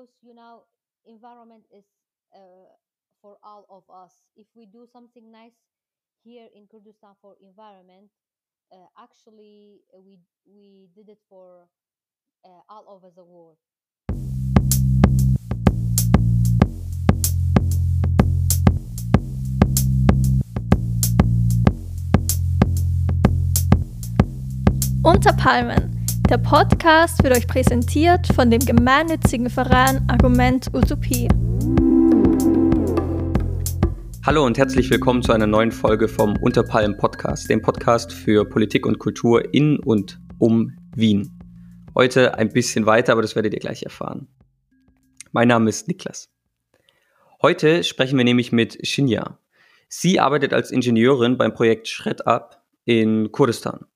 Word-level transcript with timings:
because 0.00 0.14
you 0.22 0.34
know 0.34 0.62
environment 1.06 1.64
is 1.76 1.84
uh, 2.34 2.72
for 3.20 3.36
all 3.42 3.66
of 3.68 3.82
us 3.94 4.12
if 4.36 4.46
we 4.54 4.66
do 4.66 4.86
something 4.90 5.30
nice 5.30 5.52
here 6.24 6.48
in 6.54 6.66
kurdistan 6.70 7.10
for 7.20 7.34
environment 7.42 8.08
uh, 8.72 8.76
actually 8.98 9.80
uh, 9.94 10.00
we 10.00 10.18
we 10.46 10.88
did 10.94 11.08
it 11.08 11.18
for 11.28 11.66
uh, 12.44 12.60
all 12.68 12.84
over 12.88 13.10
the 13.14 13.24
world 13.24 13.56
Unter 25.02 25.32
Palmen. 25.32 25.99
Der 26.30 26.38
Podcast 26.38 27.24
wird 27.24 27.36
euch 27.36 27.48
präsentiert 27.48 28.28
von 28.36 28.52
dem 28.52 28.60
gemeinnützigen 28.60 29.50
Verein 29.50 30.08
Argument 30.08 30.72
Utopie. 30.72 31.26
Hallo 34.24 34.46
und 34.46 34.56
herzlich 34.56 34.88
willkommen 34.90 35.24
zu 35.24 35.32
einer 35.32 35.48
neuen 35.48 35.72
Folge 35.72 36.06
vom 36.06 36.36
Unterpalmen 36.36 36.96
Podcast, 36.96 37.50
dem 37.50 37.62
Podcast 37.62 38.12
für 38.12 38.48
Politik 38.48 38.86
und 38.86 39.00
Kultur 39.00 39.52
in 39.52 39.80
und 39.80 40.20
um 40.38 40.72
Wien. 40.94 41.36
Heute 41.96 42.38
ein 42.38 42.50
bisschen 42.50 42.86
weiter, 42.86 43.14
aber 43.14 43.22
das 43.22 43.34
werdet 43.34 43.52
ihr 43.52 43.58
gleich 43.58 43.82
erfahren. 43.82 44.28
Mein 45.32 45.48
Name 45.48 45.68
ist 45.68 45.88
Niklas. 45.88 46.30
Heute 47.42 47.82
sprechen 47.82 48.16
wir 48.16 48.24
nämlich 48.24 48.52
mit 48.52 48.86
Shinya. 48.86 49.40
Sie 49.88 50.20
arbeitet 50.20 50.52
als 50.52 50.70
Ingenieurin 50.70 51.36
beim 51.36 51.52
Projekt 51.52 51.88
Shred 51.88 52.24
Up 52.28 52.62
in 52.84 53.32
Kurdistan. 53.32 53.86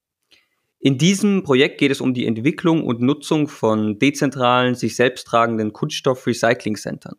In 0.84 0.98
diesem 0.98 1.44
Projekt 1.44 1.78
geht 1.78 1.90
es 1.90 2.02
um 2.02 2.12
die 2.12 2.26
Entwicklung 2.26 2.84
und 2.84 3.00
Nutzung 3.00 3.48
von 3.48 3.98
dezentralen, 3.98 4.74
sich 4.74 4.96
selbst 4.96 5.26
tragenden 5.26 5.72
Kunststoff-Recycling-Centern. 5.72 7.14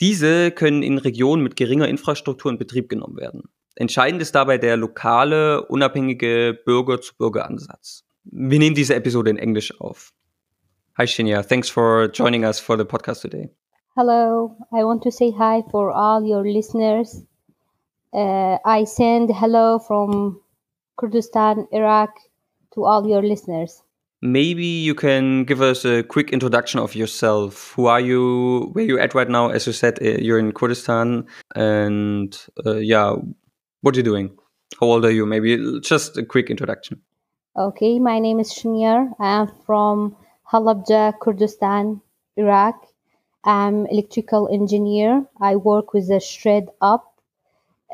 Diese 0.00 0.50
können 0.50 0.82
in 0.82 0.96
Regionen 0.96 1.42
mit 1.42 1.56
geringer 1.56 1.86
Infrastruktur 1.86 2.50
in 2.50 2.56
Betrieb 2.56 2.88
genommen 2.88 3.18
werden. 3.18 3.50
Entscheidend 3.74 4.22
ist 4.22 4.34
dabei 4.34 4.56
der 4.56 4.78
lokale, 4.78 5.66
unabhängige 5.66 6.58
Bürger-zu-Bürger-Ansatz. 6.64 8.06
Wir 8.24 8.58
nehmen 8.58 8.74
diese 8.74 8.94
Episode 8.94 9.28
in 9.28 9.36
Englisch 9.36 9.78
auf. 9.78 10.14
Hi 10.96 11.06
Shinya, 11.06 11.42
thanks 11.42 11.68
for 11.68 12.10
joining 12.14 12.44
us 12.44 12.60
for 12.60 12.78
the 12.78 12.84
podcast 12.84 13.20
today. 13.20 13.50
hello 13.96 14.56
i 14.72 14.82
want 14.82 15.02
to 15.04 15.10
say 15.10 15.30
hi 15.30 15.62
for 15.70 15.92
all 15.92 16.24
your 16.24 16.42
listeners 16.42 17.24
uh, 18.12 18.56
i 18.64 18.84
send 18.84 19.30
hello 19.30 19.78
from 19.78 20.40
kurdistan 20.96 21.68
iraq 21.70 22.10
to 22.74 22.84
all 22.84 23.06
your 23.06 23.22
listeners. 23.22 23.82
Maybe 24.22 24.64
you 24.64 24.94
can 24.94 25.44
give 25.44 25.60
us 25.60 25.84
a 25.84 26.02
quick 26.02 26.30
introduction 26.30 26.80
of 26.80 26.94
yourself. 26.94 27.72
Who 27.76 27.86
are 27.86 28.00
you? 28.00 28.70
Where 28.72 28.84
you 28.84 28.98
at 28.98 29.14
right 29.14 29.28
now? 29.28 29.50
As 29.50 29.66
you 29.66 29.72
said, 29.72 29.98
uh, 30.00 30.16
you're 30.18 30.38
in 30.38 30.52
Kurdistan, 30.52 31.26
and 31.54 32.34
uh, 32.64 32.76
yeah, 32.76 33.16
what 33.82 33.94
are 33.94 33.98
you 33.98 34.02
doing? 34.02 34.36
How 34.80 34.86
old 34.86 35.04
are 35.04 35.10
you? 35.10 35.26
Maybe 35.26 35.80
just 35.80 36.16
a 36.16 36.24
quick 36.24 36.48
introduction. 36.48 37.02
Okay, 37.56 37.98
my 37.98 38.18
name 38.18 38.40
is 38.40 38.50
Shunyar. 38.50 39.12
I 39.20 39.42
am 39.42 39.52
from 39.66 40.16
Halabja, 40.50 41.18
Kurdistan, 41.20 42.00
Iraq. 42.36 42.74
I'm 43.44 43.86
electrical 43.86 44.48
engineer. 44.50 45.26
I 45.38 45.56
work 45.56 45.92
with 45.92 46.08
the 46.08 46.18
Shred 46.18 46.70
Up. 46.80 47.14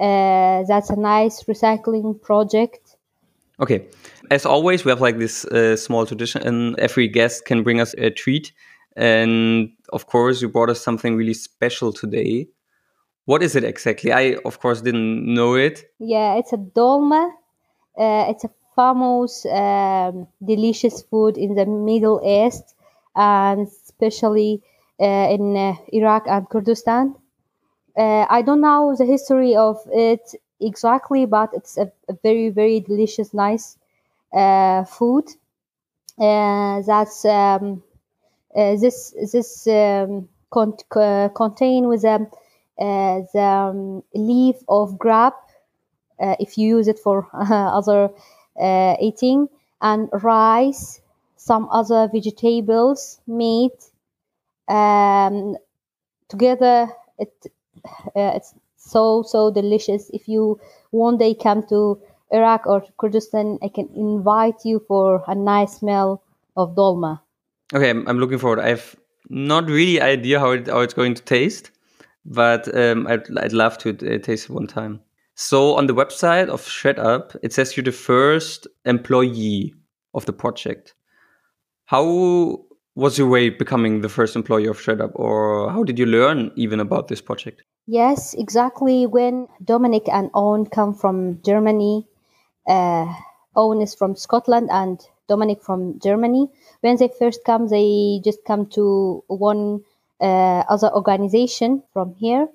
Uh, 0.00 0.62
that's 0.62 0.90
a 0.90 0.96
nice 0.96 1.42
recycling 1.42 2.22
project 2.22 2.89
Okay. 3.60 3.86
As 4.30 4.46
always, 4.46 4.84
we 4.84 4.90
have 4.90 5.00
like 5.00 5.18
this 5.18 5.44
uh, 5.46 5.76
small 5.76 6.06
tradition, 6.06 6.42
and 6.42 6.78
every 6.78 7.08
guest 7.08 7.44
can 7.44 7.62
bring 7.62 7.80
us 7.80 7.94
a 7.98 8.10
treat. 8.10 8.52
And 8.96 9.70
of 9.92 10.06
course, 10.06 10.40
you 10.40 10.48
brought 10.48 10.70
us 10.70 10.80
something 10.80 11.16
really 11.16 11.34
special 11.34 11.92
today. 11.92 12.48
What 13.26 13.42
is 13.42 13.54
it 13.56 13.64
exactly? 13.64 14.12
I, 14.12 14.36
of 14.44 14.60
course, 14.60 14.80
didn't 14.80 15.32
know 15.32 15.54
it. 15.54 15.84
Yeah, 15.98 16.36
it's 16.36 16.52
a 16.52 16.56
dolma. 16.56 17.30
Uh, 17.98 18.26
it's 18.30 18.44
a 18.44 18.50
famous, 18.76 19.44
um, 19.46 20.26
delicious 20.44 21.02
food 21.02 21.36
in 21.36 21.54
the 21.54 21.66
Middle 21.66 22.20
East, 22.24 22.74
and 23.14 23.66
especially 23.66 24.62
uh, 25.00 25.28
in 25.30 25.56
uh, 25.56 25.74
Iraq 25.92 26.24
and 26.26 26.48
Kurdistan. 26.48 27.14
Uh, 27.96 28.26
I 28.30 28.42
don't 28.42 28.60
know 28.60 28.94
the 28.96 29.04
history 29.04 29.54
of 29.56 29.76
it 29.92 30.22
exactly, 30.60 31.26
but 31.26 31.50
it's 31.54 31.76
a, 31.78 31.90
a 32.08 32.14
very 32.22 32.50
very 32.50 32.80
delicious, 32.80 33.34
nice 33.34 33.76
uh, 34.32 34.84
food. 34.84 35.24
Uh, 36.18 36.82
that's 36.82 37.24
um, 37.24 37.82
uh, 38.56 38.76
this 38.76 39.14
this 39.32 39.66
um, 39.66 40.28
con- 40.50 40.76
contain 41.34 41.88
with 41.88 42.04
a 42.04 42.14
um, 42.16 42.26
uh, 42.80 43.20
the 43.34 43.42
um, 43.42 44.02
leaf 44.14 44.56
of 44.68 44.98
grape 44.98 45.34
uh, 46.20 46.36
if 46.40 46.58
you 46.58 46.76
use 46.76 46.88
it 46.88 46.98
for 46.98 47.28
other 47.34 48.10
uh, 48.60 48.96
eating 49.00 49.48
and 49.80 50.08
rice, 50.22 51.00
some 51.36 51.68
other 51.70 52.08
vegetables, 52.12 53.20
meat. 53.26 53.72
Um, 54.68 55.56
together, 56.28 56.88
it 57.18 57.32
it's 58.14 58.54
so 58.80 59.22
so 59.22 59.50
delicious. 59.50 60.10
If 60.12 60.26
you 60.26 60.58
one 60.90 61.18
day 61.18 61.34
come 61.34 61.62
to 61.68 62.00
Iraq 62.32 62.66
or 62.66 62.82
Kurdistan, 62.98 63.58
I 63.62 63.68
can 63.68 63.88
invite 63.94 64.64
you 64.64 64.82
for 64.88 65.22
a 65.26 65.34
nice 65.34 65.82
meal 65.82 66.22
of 66.56 66.74
dolma. 66.74 67.20
Okay, 67.72 67.90
I'm, 67.90 68.18
looking 68.18 68.38
forward. 68.38 68.60
I've 68.60 68.96
not 69.28 69.66
really 69.66 70.00
idea 70.00 70.40
how 70.40 70.52
it 70.52 70.66
how 70.66 70.80
it's 70.80 70.94
going 70.94 71.14
to 71.14 71.22
taste, 71.22 71.70
but 72.24 72.74
um, 72.76 73.06
I'd 73.06 73.26
I'd 73.38 73.52
love 73.52 73.78
to 73.78 73.90
uh, 73.90 74.18
taste 74.18 74.50
it 74.50 74.52
one 74.52 74.66
time. 74.66 75.00
So 75.34 75.74
on 75.74 75.86
the 75.86 75.94
website 75.94 76.48
of 76.48 76.66
Shred 76.66 76.98
Up, 76.98 77.34
it 77.42 77.52
says 77.52 77.76
you're 77.76 77.84
the 77.84 77.92
first 77.92 78.66
employee 78.84 79.74
of 80.14 80.26
the 80.26 80.32
project. 80.32 80.94
How 81.86 82.64
was 82.94 83.16
your 83.16 83.28
way 83.28 83.50
becoming 83.50 84.00
the 84.00 84.08
first 84.08 84.36
employee 84.36 84.66
of 84.66 84.80
Shred 84.80 85.00
Up, 85.00 85.12
or 85.14 85.70
how 85.70 85.84
did 85.84 85.98
you 85.98 86.06
learn 86.06 86.50
even 86.56 86.80
about 86.80 87.08
this 87.08 87.20
project? 87.20 87.62
Yes, 87.98 88.34
exactly. 88.34 89.06
When 89.06 89.48
Dominic 89.62 90.08
and 90.08 90.30
Owen 90.34 90.64
come 90.66 90.94
from 90.94 91.42
Germany, 91.42 92.06
uh, 92.66 93.06
Owen 93.56 93.80
is 93.82 93.94
from 93.94 94.16
Scotland 94.16 94.68
and 94.72 95.00
Dominic 95.28 95.62
from 95.62 95.98
Germany. 96.00 96.48
When 96.82 96.96
they 96.96 97.08
first 97.08 97.44
come, 97.44 97.68
they 97.68 98.20
just 98.24 98.44
come 98.46 98.66
to 98.78 99.24
one 99.28 99.84
uh, 100.20 100.62
other 100.74 100.90
organization 100.94 101.82
from 101.92 102.14
here, 102.14 102.48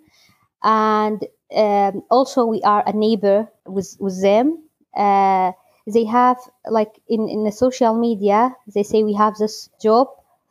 and 0.63 1.19
um, 1.55 2.03
also 2.11 2.45
we 2.45 2.61
are 2.63 2.83
a 2.87 2.93
neighbor 2.93 3.49
with 3.67 3.97
with 3.99 4.21
them. 4.21 4.63
Uh, 4.95 5.51
they 5.87 6.05
have 6.05 6.37
like 6.69 6.93
in 7.09 7.29
in 7.29 7.43
the 7.45 7.51
social 7.51 7.93
media, 7.95 8.55
they 8.73 8.83
say 8.83 9.03
we 9.03 9.13
have 9.15 9.35
this 9.37 9.69
job 9.81 10.07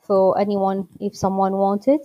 for 0.06 0.38
anyone 0.38 0.88
if 1.00 1.16
someone 1.16 1.54
wanted 1.54 2.00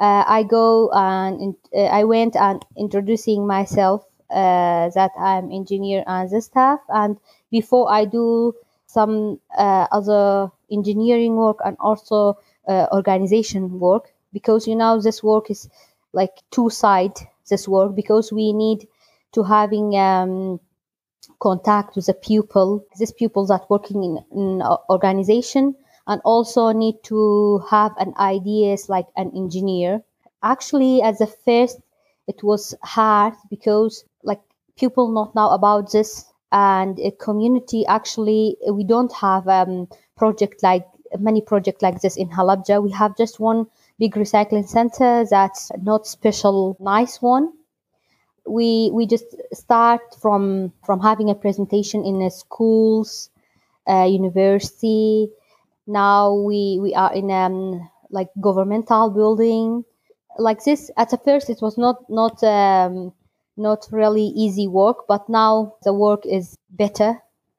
uh, 0.00 0.24
I 0.26 0.42
go 0.44 0.90
and 0.92 1.54
uh, 1.76 1.80
I 1.82 2.04
went 2.04 2.36
and 2.36 2.64
introducing 2.76 3.46
myself 3.46 4.04
uh, 4.30 4.90
that 4.94 5.10
I'm 5.18 5.52
engineer 5.52 6.04
and 6.06 6.30
the 6.30 6.40
staff. 6.40 6.80
And 6.88 7.18
before 7.50 7.92
I 7.92 8.04
do 8.06 8.54
some 8.86 9.40
uh, 9.56 9.86
other 9.92 10.50
engineering 10.72 11.36
work 11.36 11.58
and 11.64 11.76
also 11.80 12.38
uh, 12.68 12.86
organization 12.92 13.78
work, 13.78 14.12
because 14.32 14.66
you 14.66 14.76
know 14.76 15.00
this 15.00 15.22
work 15.22 15.50
is 15.50 15.68
like 16.12 16.32
two 16.50 16.70
side 16.70 17.14
this 17.48 17.66
work 17.68 17.94
because 17.96 18.32
we 18.32 18.52
need 18.52 18.86
to 19.32 19.42
having 19.42 19.96
um, 19.98 20.60
contact 21.40 21.96
with 21.96 22.06
the 22.06 22.14
pupil, 22.14 22.84
these 22.98 23.12
pupils 23.12 23.48
that 23.48 23.68
working 23.70 24.02
in, 24.04 24.18
in 24.32 24.62
organization 24.90 25.74
and 26.10 26.20
also 26.24 26.72
need 26.72 26.96
to 27.04 27.62
have 27.70 27.92
an 27.96 28.12
ideas 28.18 28.88
like 28.88 29.06
an 29.16 29.30
engineer. 29.36 30.02
Actually 30.42 31.00
at 31.02 31.18
the 31.18 31.26
first 31.28 31.78
it 32.26 32.42
was 32.42 32.74
hard 32.82 33.32
because 33.48 34.04
like 34.24 34.40
people 34.76 35.12
not 35.12 35.34
know 35.36 35.50
about 35.50 35.92
this 35.92 36.24
and 36.50 36.98
a 36.98 37.12
community 37.12 37.86
actually 37.86 38.56
we 38.72 38.82
don't 38.82 39.12
have 39.12 39.46
um 39.46 39.86
project 40.16 40.64
like 40.64 40.84
many 41.20 41.40
project 41.40 41.80
like 41.80 42.00
this 42.00 42.16
in 42.16 42.28
halabja. 42.28 42.82
We 42.82 42.90
have 42.90 43.16
just 43.16 43.38
one 43.38 43.66
big 44.00 44.14
recycling 44.14 44.66
center 44.68 45.24
that's 45.30 45.70
not 45.80 46.08
special 46.08 46.76
nice 46.80 47.22
one. 47.22 47.52
We 48.46 48.90
we 48.92 49.06
just 49.06 49.26
start 49.52 50.00
from 50.20 50.72
from 50.84 50.98
having 50.98 51.30
a 51.30 51.36
presentation 51.36 52.04
in 52.04 52.28
schools 52.30 53.30
uh, 53.88 54.08
university 54.10 55.30
now 55.90 56.32
we 56.32 56.78
we 56.80 56.94
are 56.94 57.12
in 57.12 57.30
um 57.30 57.88
like 58.10 58.28
governmental 58.40 59.10
building 59.10 59.84
like 60.38 60.62
this 60.64 60.90
at 60.96 61.10
the 61.10 61.18
first 61.18 61.50
it 61.50 61.60
was 61.60 61.76
not 61.76 61.96
not 62.08 62.42
um, 62.42 63.12
not 63.56 63.86
really 63.90 64.26
easy 64.36 64.66
work 64.66 65.06
but 65.08 65.28
now 65.28 65.74
the 65.84 65.92
work 65.92 66.24
is 66.24 66.56
better 66.70 67.18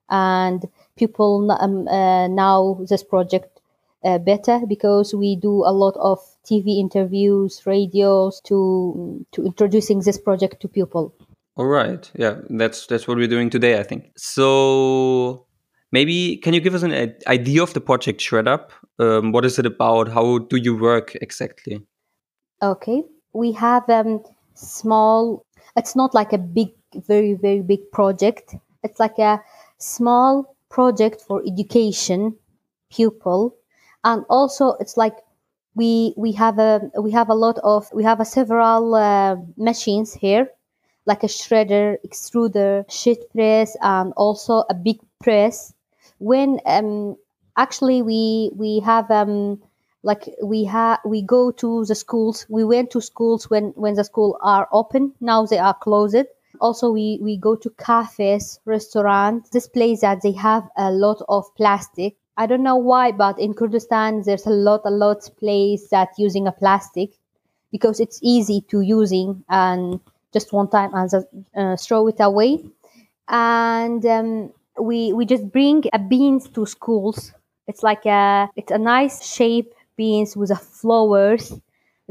and 0.10 0.68
people 0.98 1.51
um, 1.51 1.88
uh, 1.88 2.28
now 2.28 2.80
this 2.89 3.04
project 3.04 3.62
uh, 4.04 4.18
better 4.18 4.60
because 4.68 5.13
we 5.13 5.36
do 5.36 5.63
a 5.63 5.72
lot 5.72 5.95
of 5.98 6.19
TV 6.45 6.80
interviews, 6.80 7.62
radios 7.66 8.42
to 8.42 9.25
to 9.31 9.45
introducing 9.45 10.00
this 10.00 10.18
project 10.18 10.60
to 10.62 10.68
people. 10.68 11.13
All 11.56 11.68
right. 11.68 12.10
Yeah, 12.16 12.42
that's 12.50 12.88
that's 12.88 13.07
what 13.07 13.18
we're 13.18 13.28
doing 13.28 13.50
today, 13.50 13.80
I 13.80 13.83
think. 13.83 14.12
So 14.18 15.45
maybe 15.91 16.38
can 16.38 16.53
you 16.53 16.61
give 16.61 16.75
us 16.75 16.83
an 16.83 17.15
idea 17.27 17.63
of 17.63 17.73
the 17.73 17.81
project 17.81 18.21
Shred 18.21 18.47
Up? 18.47 18.71
Um, 18.99 19.31
what 19.31 19.45
is 19.45 19.59
it 19.59 19.65
about? 19.65 20.09
How 20.09 20.39
do 20.39 20.57
you 20.57 20.77
work 20.77 21.15
exactly? 21.21 21.81
Okay, 22.61 23.03
we 23.33 23.51
have 23.53 23.89
um 23.89 24.23
small. 24.53 25.45
It's 25.75 25.95
not 25.95 26.13
like 26.13 26.33
a 26.33 26.38
big, 26.38 26.69
very 26.93 27.33
very 27.33 27.61
big 27.61 27.91
project. 27.91 28.55
It's 28.83 28.99
like 28.99 29.19
a 29.19 29.41
small 29.77 30.55
project 30.69 31.21
for 31.21 31.41
education 31.45 32.35
pupil, 32.91 33.55
and 34.03 34.25
also 34.29 34.73
it's 34.79 34.97
like 34.97 35.15
we 35.75 36.13
we 36.17 36.31
have 36.33 36.59
a 36.59 36.81
we 36.99 37.11
have 37.11 37.29
a 37.29 37.35
lot 37.35 37.57
of 37.63 37.89
we 37.94 38.03
have 38.03 38.19
a 38.19 38.25
several 38.25 38.95
uh, 38.95 39.35
machines 39.57 40.13
here 40.13 40.49
like 41.05 41.23
a 41.23 41.27
shredder, 41.27 41.97
extruder, 42.05 42.89
sheet 42.89 43.19
press, 43.31 43.75
and 43.81 44.13
also 44.15 44.63
a 44.69 44.73
big 44.73 44.99
press. 45.21 45.73
When 46.21 46.59
um, 46.65 47.18
actually 47.57 48.01
we 48.01 48.51
we 48.56 48.79
have 48.79 49.09
um, 49.12 49.62
like 50.03 50.23
we 50.44 50.63
have 50.65 51.00
we 51.06 51.21
go 51.21 51.51
to 51.51 51.85
the 51.85 51.95
schools. 51.95 52.45
We 52.50 52.63
went 52.63 52.91
to 52.91 53.01
schools 53.01 53.50
when 53.50 53.73
when 53.75 53.95
the 53.95 54.03
school 54.03 54.38
are 54.41 54.68
open. 54.71 55.13
Now 55.19 55.45
they 55.45 55.57
are 55.59 55.73
closed. 55.73 56.27
Also, 56.59 56.91
we 56.91 57.19
we 57.21 57.38
go 57.38 57.56
to 57.56 57.69
cafes, 57.71 58.59
restaurants. 58.65 59.50
This 59.50 59.68
place 59.68 60.01
that 60.01 60.21
they 60.21 60.33
have 60.33 60.69
a 60.77 60.91
lot 60.91 61.21
of 61.27 61.45
plastic. 61.56 62.15
I 62.38 62.45
don't 62.45 62.63
know 62.63 62.77
why, 62.77 63.12
but 63.12 63.39
in 63.39 63.53
Kurdistan 63.53 64.21
there's 64.25 64.45
a 64.45 64.51
lot 64.51 64.81
a 64.85 64.91
lot 64.91 65.29
place 65.39 65.89
that 65.89 66.09
using 66.18 66.47
a 66.47 66.51
plastic 66.51 67.12
because 67.71 68.00
it's 68.00 68.19
easy 68.21 68.62
to 68.69 68.81
using 68.81 69.44
and 69.50 70.00
just 70.33 70.53
one 70.53 70.69
time 70.69 70.91
and 70.94 71.09
uh, 71.56 71.75
throw 71.77 72.07
it 72.07 72.19
away. 72.19 72.63
And 73.27 74.06
um, 74.06 74.53
we 74.79 75.13
we 75.13 75.25
just 75.25 75.51
bring 75.51 75.83
a 75.94 76.00
beans 76.00 76.50
to 76.50 76.65
schools. 76.65 77.33
It's 77.68 77.83
like 77.83 78.06
a 78.06 78.50
it's 78.56 78.71
a 78.71 78.77
nice 78.77 79.25
shape 79.25 79.73
beans 79.97 80.35
with 80.35 80.51
a 80.51 80.56
flowers 80.56 81.53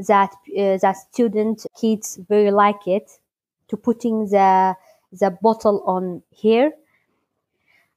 that 0.07 0.31
uh, 0.57 0.77
that 0.81 0.97
student 0.97 1.65
kids 1.79 2.19
very 2.29 2.51
like 2.51 2.87
it. 2.87 3.19
To 3.69 3.77
putting 3.77 4.27
the 4.27 4.75
the 5.13 5.37
bottle 5.41 5.81
on 5.85 6.23
here, 6.29 6.73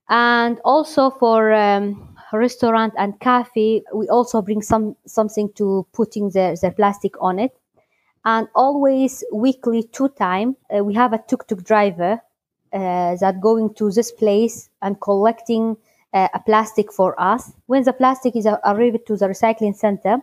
and 0.09 0.61
also 0.65 1.11
for 1.11 1.53
um, 1.53 2.17
restaurant 2.33 2.95
and 2.97 3.19
cafe, 3.21 3.83
we 3.95 4.09
also 4.09 4.43
bring 4.43 4.63
some 4.63 4.97
something 5.07 5.53
to 5.55 5.87
putting 5.93 6.31
the, 6.31 6.59
the 6.61 6.71
plastic 6.71 7.15
on 7.21 7.39
it 7.39 7.57
and 8.25 8.49
always 8.55 9.25
weekly 9.33 9.83
two 9.83 10.09
time 10.11 10.57
uh, 10.75 10.83
we 10.83 10.95
have 10.95 11.13
a 11.13 11.19
tuk-tuk 11.19 11.63
driver 11.63 12.21
that 12.75 13.41
going 13.41 13.73
to 13.75 13.91
this 13.91 14.13
place 14.13 14.69
and 14.83 15.01
collecting 15.01 15.77
uh, 16.13 16.29
a 16.35 16.41
plastic 16.41 16.93
for 16.93 17.21
us. 17.21 17.53
When 17.67 17.85
the 17.85 17.93
plastic 17.93 18.37
is 18.37 18.47
arrived 18.47 19.07
to 19.07 19.17
the 19.17 19.27
recycling 19.27 19.77
center 19.77 20.23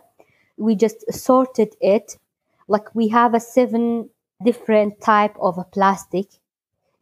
we 0.56 0.76
just 0.76 1.12
sorted 1.12 1.74
it. 1.80 2.16
Like 2.68 2.94
we 2.94 3.08
have 3.08 3.34
a 3.34 3.40
seven 3.40 4.08
different 4.42 5.00
type 5.00 5.36
of 5.40 5.58
plastic. 5.72 6.26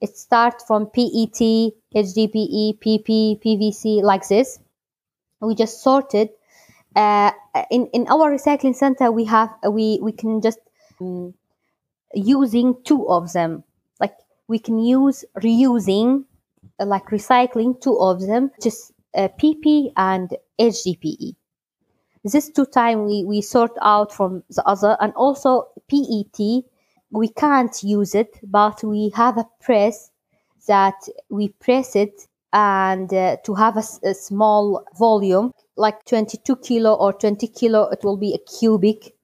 It 0.00 0.16
starts 0.16 0.64
from 0.64 0.86
pet 0.86 1.12
hdpe 1.12 2.78
pp 2.78 3.40
pvc 3.42 4.02
like 4.02 4.26
this. 4.28 4.58
We 5.40 5.54
just 5.54 5.82
sorted 5.82 6.30
uh, 6.96 7.32
in 7.70 7.86
in 7.92 8.06
our 8.08 8.30
recycling 8.32 8.74
center 8.74 9.12
we 9.12 9.24
have 9.24 9.50
we 9.70 9.98
we 10.02 10.12
can 10.12 10.40
just 10.40 10.58
um, 11.00 11.34
using 12.14 12.76
two 12.84 13.08
of 13.08 13.32
them 13.32 13.62
we 14.50 14.58
can 14.58 14.78
use 14.78 15.24
reusing 15.36 16.24
uh, 16.80 16.84
like 16.84 17.06
recycling 17.06 17.80
two 17.80 17.96
of 18.00 18.20
them 18.26 18.50
just 18.60 18.92
uh, 19.14 19.28
pp 19.40 19.92
and 19.96 20.36
hdpe 20.58 21.36
this 22.24 22.50
two 22.50 22.66
time 22.66 23.06
we, 23.06 23.24
we 23.24 23.40
sort 23.40 23.72
out 23.80 24.12
from 24.12 24.42
the 24.50 24.62
other 24.66 24.96
and 25.00 25.12
also 25.14 25.68
pet 25.88 26.64
we 27.12 27.28
can't 27.28 27.82
use 27.82 28.14
it 28.14 28.40
but 28.42 28.82
we 28.82 29.10
have 29.14 29.38
a 29.38 29.46
press 29.60 30.10
that 30.66 30.98
we 31.30 31.48
press 31.48 31.94
it 31.94 32.26
and 32.52 33.14
uh, 33.14 33.36
to 33.44 33.54
have 33.54 33.76
a, 33.76 33.84
a, 34.02 34.12
small 34.12 34.84
volume 34.98 35.52
like 35.76 36.04
22 36.06 36.56
kilo 36.56 36.94
or 36.94 37.12
20 37.12 37.46
kilo 37.46 37.88
it 37.90 38.00
will 38.02 38.16
be 38.16 38.34
a 38.34 38.58
cubic 38.58 39.14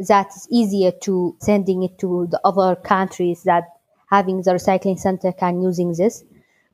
that 0.00 0.26
is 0.36 0.48
easier 0.50 0.90
to 0.90 1.36
sending 1.40 1.84
it 1.84 1.96
to 1.98 2.26
the 2.30 2.40
other 2.44 2.74
countries 2.76 3.44
that 3.44 3.77
having 4.10 4.42
the 4.42 4.52
recycling 4.52 4.98
center 4.98 5.32
can 5.32 5.62
using 5.62 5.92
this. 5.92 6.24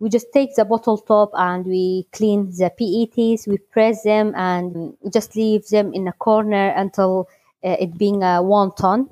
We 0.01 0.09
just 0.09 0.33
take 0.33 0.55
the 0.55 0.65
bottle 0.65 0.99
top 0.99 1.31
and 1.35 1.65
we 1.65 2.07
clean 2.13 2.51
the 2.51 2.71
pets 2.71 3.47
we 3.47 3.59
press 3.59 4.03
them 4.03 4.35
and 4.35 4.97
just 5.13 5.37
leave 5.37 5.67
them 5.69 5.93
in 5.95 6.09
a 6.09 6.13
corner 6.13 6.69
until 6.77 7.29
uh, 7.65 7.77
it 7.79 7.97
being 7.97 8.23
a 8.23 8.43
one 8.43 8.73
ton. 8.75 9.09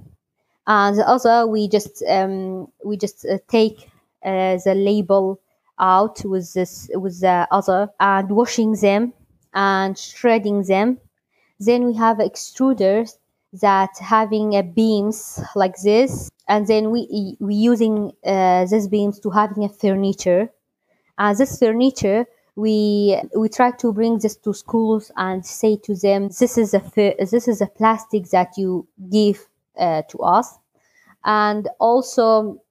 And 0.66 0.96
the 0.98 1.08
other 1.08 1.46
we 1.46 1.68
just 1.68 2.02
um, 2.08 2.68
we 2.84 2.96
just 2.96 3.24
uh, 3.24 3.38
take 3.48 3.88
uh, 4.24 4.58
the 4.64 4.74
label 4.76 5.40
out 5.78 6.24
with 6.24 6.52
this 6.52 6.90
with 6.94 7.20
the 7.20 7.48
other 7.50 7.88
and 7.98 8.30
washing 8.30 8.74
them 8.74 9.12
and 9.54 9.98
shredding 9.98 10.62
them. 10.62 10.98
Then 11.58 11.84
we 11.84 11.94
have 11.94 12.18
extruders 12.18 13.16
that 13.60 13.90
having 14.00 14.54
a 14.54 14.62
beams 14.62 15.40
like 15.54 15.76
this 15.82 16.30
and 16.52 16.66
then 16.66 16.90
we 16.90 17.36
we 17.40 17.54
using 17.54 18.12
uh, 18.26 18.66
these 18.66 18.86
beams 18.86 19.18
to 19.20 19.30
having 19.30 19.64
a 19.64 19.70
furniture. 19.70 20.50
And 21.16 21.38
this 21.38 21.58
furniture 21.58 22.26
we 22.56 23.18
we 23.34 23.48
try 23.48 23.70
to 23.82 23.92
bring 23.92 24.18
this 24.18 24.36
to 24.44 24.52
schools 24.52 25.10
and 25.16 25.46
say 25.46 25.76
to 25.86 25.94
them 25.94 26.28
this 26.40 26.58
is 26.58 26.74
a 26.74 26.82
this 27.32 27.48
is 27.48 27.62
a 27.62 27.66
plastic 27.78 28.24
that 28.36 28.50
you 28.58 28.86
give 29.10 29.38
uh, 29.78 30.02
to 30.10 30.18
us. 30.18 30.58
And 31.24 31.68
also 31.80 32.62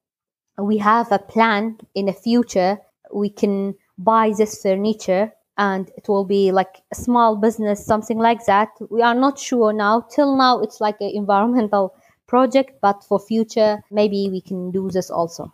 we 0.60 0.78
have 0.78 1.12
a 1.12 1.18
plan 1.18 1.80
in 1.96 2.06
the 2.06 2.14
future 2.14 2.78
we 3.12 3.30
can 3.32 3.74
buy 3.98 4.32
this 4.38 4.62
furniture 4.62 5.34
and 5.58 5.90
it 5.98 6.08
will 6.08 6.26
be 6.26 6.52
like 6.52 6.84
a 6.92 6.96
small 6.96 7.36
business 7.36 7.84
something 7.84 8.20
like 8.20 8.46
that. 8.46 8.70
We 8.92 9.02
are 9.02 9.16
not 9.16 9.40
sure 9.40 9.74
now. 9.74 10.02
Till 10.02 10.36
now 10.38 10.60
it's 10.60 10.80
like 10.80 11.02
an 11.02 11.12
environmental 11.16 11.96
project 12.32 12.80
but 12.82 13.04
for 13.04 13.20
future 13.20 13.72
maybe 14.00 14.22
we 14.32 14.42
can 14.50 14.72
do 14.72 14.90
this 14.90 15.10
also 15.10 15.52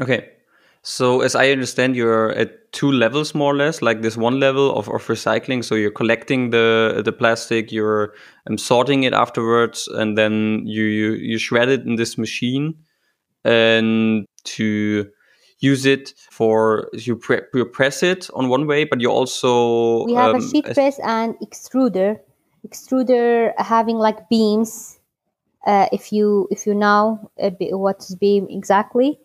okay 0.00 0.20
so 0.82 1.20
as 1.22 1.34
i 1.34 1.50
understand 1.50 1.96
you're 1.96 2.30
at 2.32 2.50
two 2.72 2.92
levels 2.92 3.34
more 3.34 3.52
or 3.52 3.56
less 3.56 3.82
like 3.82 4.02
this 4.02 4.16
one 4.16 4.38
level 4.40 4.70
of, 4.78 4.88
of 4.88 5.06
recycling 5.06 5.64
so 5.64 5.74
you're 5.74 5.98
collecting 6.02 6.50
the 6.50 7.02
the 7.04 7.12
plastic 7.12 7.72
you're 7.72 8.12
um, 8.48 8.58
sorting 8.58 9.04
it 9.04 9.12
afterwards 9.12 9.88
and 9.88 10.16
then 10.16 10.62
you, 10.66 10.84
you 10.84 11.12
you 11.30 11.38
shred 11.38 11.68
it 11.68 11.82
in 11.86 11.96
this 11.96 12.16
machine 12.16 12.74
and 13.44 14.26
to 14.44 15.10
use 15.60 15.86
it 15.86 16.14
for 16.30 16.88
you, 16.92 17.16
pre- 17.16 17.42
you 17.54 17.64
press 17.64 18.02
it 18.02 18.28
on 18.34 18.48
one 18.48 18.66
way, 18.66 18.84
but 18.84 19.00
you 19.00 19.10
also 19.10 20.04
we 20.04 20.14
have 20.14 20.34
um, 20.34 20.40
a 20.40 20.48
sheet 20.48 20.64
press 20.64 20.98
and 21.00 21.34
extruder. 21.40 22.18
Extruder 22.66 23.52
having 23.58 23.96
like 23.96 24.28
beams. 24.28 24.98
Uh, 25.66 25.86
if 25.92 26.12
you 26.12 26.48
if 26.50 26.66
you 26.66 26.74
know 26.74 27.30
what's 27.36 28.14
beam 28.14 28.46
exactly, 28.50 29.18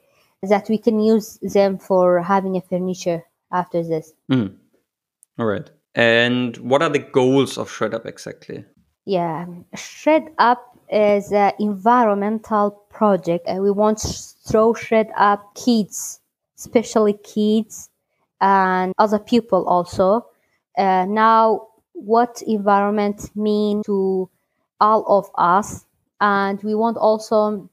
that 0.44 0.68
we 0.70 0.78
can 0.78 1.00
use 1.00 1.40
them 1.42 1.78
for 1.78 2.22
having 2.22 2.58
a 2.58 2.62
furniture 2.62 3.24
after 3.52 3.84
this. 3.84 4.14
Mm. 4.32 4.56
All 5.40 5.46
right. 5.46 5.70
And 5.96 6.58
what 6.58 6.82
are 6.82 6.90
the 6.90 7.00
goals 7.00 7.58
of 7.58 7.72
Shred 7.72 7.94
Up 7.94 8.06
exactly? 8.06 8.66
Yeah, 9.06 9.46
Shred 9.76 10.30
Up 10.38 10.78
is 10.90 11.32
an 11.32 11.54
environmental 11.60 12.72
project. 12.90 13.48
Uh, 13.48 13.62
we 13.62 13.72
want 13.72 14.00
to 14.00 14.10
throw 14.46 14.74
Shred 14.74 15.10
Up 15.16 15.56
kids 15.56 16.20
especially 16.58 17.14
kids 17.14 17.90
and 18.42 18.94
other 18.98 19.20
people 19.20 19.68
also. 19.68 20.26
Uh, 20.78 21.06
now, 21.08 21.68
what 21.94 22.42
environment 22.46 23.30
mean 23.36 23.82
to 23.86 24.30
all 24.80 25.06
of 25.08 25.30
us, 25.38 25.85
and 26.22 26.62
we 26.64 26.76
want 26.76 26.98
also 26.98 27.70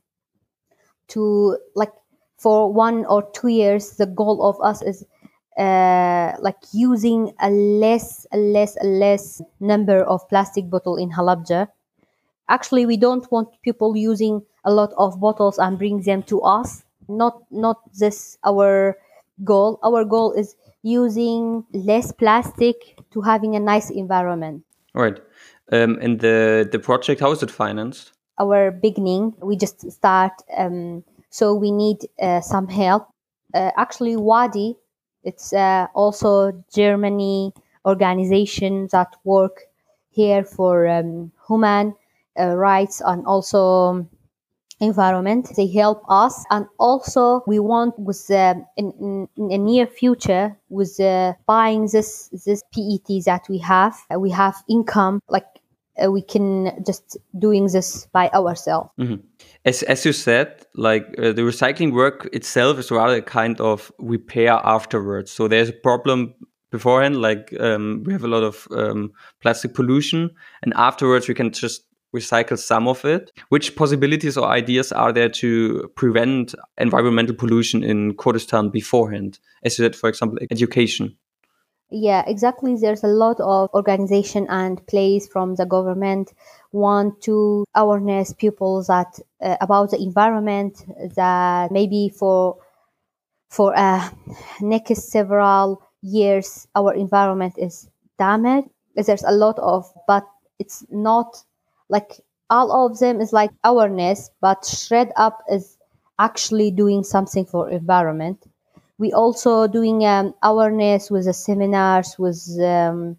to 1.08 1.58
like 1.74 1.92
for 2.38 2.72
one 2.72 3.04
or 3.06 3.28
two 3.32 3.48
years. 3.48 3.96
The 3.96 4.06
goal 4.06 4.42
of 4.44 4.56
us 4.62 4.82
is 4.82 5.04
uh, 5.58 6.32
like 6.40 6.58
using 6.72 7.32
a 7.40 7.50
less, 7.50 8.26
a 8.32 8.38
less, 8.38 8.76
a 8.80 8.86
less 8.86 9.42
number 9.60 10.02
of 10.04 10.28
plastic 10.28 10.70
bottle 10.70 10.96
in 10.96 11.10
Halabja. 11.10 11.68
Actually, 12.48 12.86
we 12.86 12.96
don't 12.96 13.30
want 13.30 13.48
people 13.62 13.96
using 13.96 14.42
a 14.64 14.72
lot 14.72 14.92
of 14.98 15.20
bottles 15.20 15.58
and 15.58 15.78
bring 15.78 16.02
them 16.02 16.22
to 16.24 16.40
us 16.42 16.84
not 17.08 17.42
not 17.50 17.78
this 17.98 18.38
our 18.44 18.96
goal 19.44 19.78
our 19.82 20.04
goal 20.04 20.32
is 20.32 20.56
using 20.82 21.64
less 21.72 22.12
plastic 22.12 22.76
to 23.10 23.20
having 23.20 23.54
a 23.54 23.60
nice 23.60 23.90
environment. 23.90 24.64
Right. 24.94 25.18
Um, 25.70 25.98
and 26.00 26.20
the 26.20 26.68
the 26.70 26.78
project, 26.78 27.20
how 27.20 27.30
is 27.32 27.42
it 27.42 27.50
financed? 27.50 28.12
Our 28.42 28.72
beginning, 28.72 29.34
we 29.40 29.56
just 29.56 29.88
start. 29.92 30.32
Um, 30.56 31.04
so 31.30 31.54
we 31.54 31.70
need 31.70 31.98
uh, 32.20 32.40
some 32.40 32.66
help. 32.66 33.06
Uh, 33.54 33.70
actually, 33.76 34.16
Wadi, 34.16 34.76
it's 35.22 35.52
uh, 35.52 35.86
also 35.94 36.52
Germany 36.74 37.52
organization 37.86 38.88
that 38.90 39.14
work 39.22 39.62
here 40.10 40.42
for 40.44 40.88
um, 40.88 41.30
human 41.46 41.94
uh, 42.38 42.56
rights 42.56 43.00
and 43.04 43.24
also 43.26 44.08
environment. 44.80 45.52
They 45.56 45.68
help 45.68 46.02
us, 46.08 46.44
and 46.50 46.66
also 46.78 47.44
we 47.46 47.60
want 47.60 47.96
with 47.96 48.28
uh, 48.28 48.54
in, 48.76 49.28
in, 49.36 49.64
near 49.64 49.86
future 49.86 50.56
with 50.68 50.98
uh, 50.98 51.34
buying 51.46 51.86
this 51.86 52.28
this 52.44 52.64
PET 52.74 53.24
that 53.26 53.42
we 53.48 53.58
have. 53.58 53.94
We 54.18 54.30
have 54.30 54.56
income 54.68 55.20
like 55.28 55.46
uh, 56.02 56.10
we 56.10 56.22
can 56.22 56.82
just 56.84 57.16
doing 57.38 57.66
this 57.66 58.06
by 58.12 58.28
ourselves. 58.30 58.90
Mm-hmm. 58.98 59.16
As 59.64 59.82
as 59.82 60.04
you 60.04 60.12
said, 60.12 60.66
like 60.74 61.06
uh, 61.18 61.32
the 61.32 61.42
recycling 61.42 61.92
work 61.92 62.28
itself 62.32 62.78
is 62.78 62.90
rather 62.90 63.16
a 63.16 63.22
kind 63.22 63.60
of 63.60 63.92
repair 63.98 64.52
afterwards. 64.64 65.30
So 65.30 65.48
there's 65.48 65.68
a 65.68 65.72
problem 65.72 66.34
beforehand, 66.70 67.20
like 67.20 67.54
um, 67.60 68.02
we 68.04 68.12
have 68.12 68.24
a 68.24 68.28
lot 68.28 68.42
of 68.42 68.66
um, 68.72 69.12
plastic 69.40 69.74
pollution, 69.74 70.30
and 70.62 70.72
afterwards 70.74 71.28
we 71.28 71.34
can 71.34 71.52
just 71.52 71.84
recycle 72.14 72.58
some 72.58 72.88
of 72.88 73.04
it. 73.04 73.30
Which 73.48 73.76
possibilities 73.76 74.36
or 74.36 74.48
ideas 74.48 74.92
are 74.92 75.12
there 75.12 75.28
to 75.28 75.90
prevent 75.94 76.54
environmental 76.78 77.34
pollution 77.34 77.84
in 77.84 78.14
Kurdistan 78.14 78.70
beforehand? 78.70 79.38
As 79.62 79.78
you 79.78 79.84
said, 79.84 79.96
for 79.96 80.08
example, 80.08 80.38
education. 80.50 81.16
Yeah, 81.94 82.24
exactly. 82.26 82.74
There's 82.76 83.04
a 83.04 83.08
lot 83.08 83.38
of 83.40 83.68
organization 83.74 84.46
and 84.48 84.84
place 84.86 85.28
from 85.28 85.54
the 85.56 85.66
government 85.66 86.32
want 86.72 87.20
to 87.22 87.64
awareness 87.74 88.32
people 88.32 88.82
that 88.84 89.20
uh, 89.42 89.56
about 89.60 89.90
the 89.90 90.00
environment 90.02 90.82
that 91.16 91.70
maybe 91.70 92.08
for 92.08 92.56
for 93.50 93.76
uh, 93.76 94.10
next 94.62 95.10
several 95.10 95.82
years 96.02 96.68
our 96.76 96.94
environment 96.94 97.54
is 97.58 97.88
damaged. 98.18 98.68
There's 98.96 99.24
a 99.24 99.32
lot 99.32 99.58
of, 99.60 99.92
but 100.08 100.26
it's 100.58 100.84
not 100.90 101.44
like 101.90 102.20
all 102.50 102.86
of 102.86 102.98
them 103.00 103.20
is 103.20 103.32
like 103.32 103.52
awareness, 103.64 104.30
but 104.40 104.64
shred 104.66 105.12
up 105.16 105.42
is 105.50 105.78
actually 106.18 106.70
doing 106.72 107.04
something 107.04 107.46
for 107.46 107.70
environment. 107.70 108.44
We 109.02 109.12
also 109.12 109.66
doing 109.66 110.04
um, 110.04 110.32
awareness 110.44 111.10
with 111.10 111.24
the 111.24 111.32
seminars 111.32 112.14
with 112.20 112.38
um, 112.60 113.16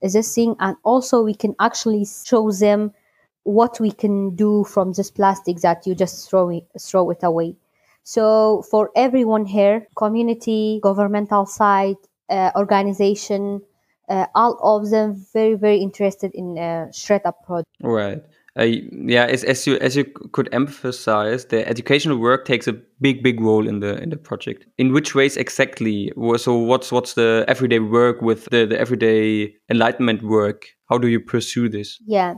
this 0.00 0.34
thing, 0.34 0.56
and 0.58 0.74
also 0.84 1.22
we 1.22 1.34
can 1.34 1.54
actually 1.60 2.06
show 2.06 2.50
them 2.50 2.94
what 3.42 3.78
we 3.78 3.92
can 3.92 4.34
do 4.36 4.64
from 4.64 4.94
this 4.94 5.10
plastic 5.10 5.58
that 5.58 5.86
you 5.86 5.94
just 5.94 6.30
throw 6.30 6.48
it, 6.48 6.64
throw 6.80 7.10
it 7.10 7.22
away. 7.22 7.56
So 8.04 8.62
for 8.70 8.90
everyone 8.96 9.44
here, 9.44 9.86
community, 9.96 10.80
governmental 10.82 11.44
side, 11.44 12.00
uh, 12.30 12.52
organization, 12.56 13.60
uh, 14.08 14.28
all 14.34 14.56
of 14.62 14.88
them 14.88 15.26
very 15.34 15.56
very 15.56 15.80
interested 15.82 16.30
in 16.32 16.56
uh, 16.56 16.90
shred 16.90 17.20
up 17.26 17.44
project. 17.44 17.68
Right. 17.82 18.22
Uh, 18.58 18.64
yeah, 18.64 19.24
as, 19.26 19.44
as 19.44 19.66
you 19.66 19.76
as 19.78 19.96
you 19.96 20.04
could 20.32 20.48
emphasize, 20.52 21.44
the 21.46 21.66
educational 21.68 22.18
work 22.18 22.44
takes 22.44 22.66
a 22.66 22.72
big 23.00 23.22
big 23.22 23.40
role 23.40 23.68
in 23.68 23.80
the 23.80 24.02
in 24.02 24.10
the 24.10 24.16
project. 24.16 24.66
In 24.78 24.92
which 24.92 25.14
ways 25.14 25.36
exactly? 25.36 26.12
So 26.36 26.56
what's 26.56 26.90
what's 26.90 27.14
the 27.14 27.44
everyday 27.46 27.78
work 27.78 28.20
with 28.20 28.46
the, 28.46 28.66
the 28.66 28.78
everyday 28.78 29.54
enlightenment 29.70 30.22
work? 30.22 30.66
How 30.88 30.98
do 30.98 31.06
you 31.06 31.20
pursue 31.20 31.68
this? 31.68 32.00
Yeah. 32.06 32.34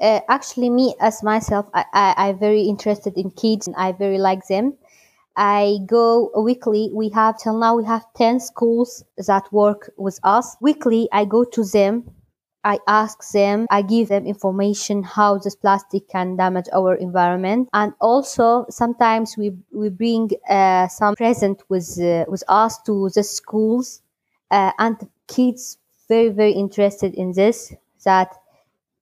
Uh, 0.00 0.20
actually, 0.28 0.70
me 0.70 0.94
as 1.00 1.22
myself, 1.22 1.66
I, 1.74 1.84
I 1.92 2.14
I 2.28 2.32
very 2.34 2.62
interested 2.62 3.14
in 3.16 3.30
kids 3.30 3.66
and 3.66 3.74
I 3.76 3.92
very 3.92 4.18
like 4.18 4.46
them. 4.46 4.74
I 5.36 5.78
go 5.86 6.30
weekly. 6.36 6.90
We 6.94 7.10
have 7.10 7.38
till 7.38 7.58
now 7.58 7.76
we 7.76 7.84
have 7.84 8.04
10 8.16 8.40
schools 8.40 9.04
that 9.26 9.52
work 9.52 9.90
with 9.98 10.18
us. 10.22 10.56
Weekly, 10.62 11.08
I 11.12 11.26
go 11.26 11.44
to 11.44 11.64
them. 11.64 12.04
I 12.66 12.80
ask 12.88 13.30
them, 13.30 13.66
I 13.70 13.82
give 13.82 14.08
them 14.08 14.26
information 14.26 15.04
how 15.04 15.38
this 15.38 15.54
plastic 15.54 16.08
can 16.08 16.34
damage 16.36 16.66
our 16.74 16.96
environment. 16.96 17.68
And 17.72 17.92
also 18.00 18.66
sometimes 18.68 19.36
we, 19.38 19.52
we 19.72 19.88
bring 19.88 20.30
uh, 20.50 20.88
some 20.88 21.14
present 21.14 21.62
with, 21.68 21.96
uh, 22.00 22.24
with 22.28 22.42
us 22.48 22.82
to 22.82 23.08
the 23.14 23.22
schools 23.22 24.02
uh, 24.50 24.72
and 24.80 24.96
kids 25.28 25.78
very, 26.08 26.30
very 26.30 26.52
interested 26.52 27.14
in 27.14 27.32
this 27.32 27.72
that 28.04 28.34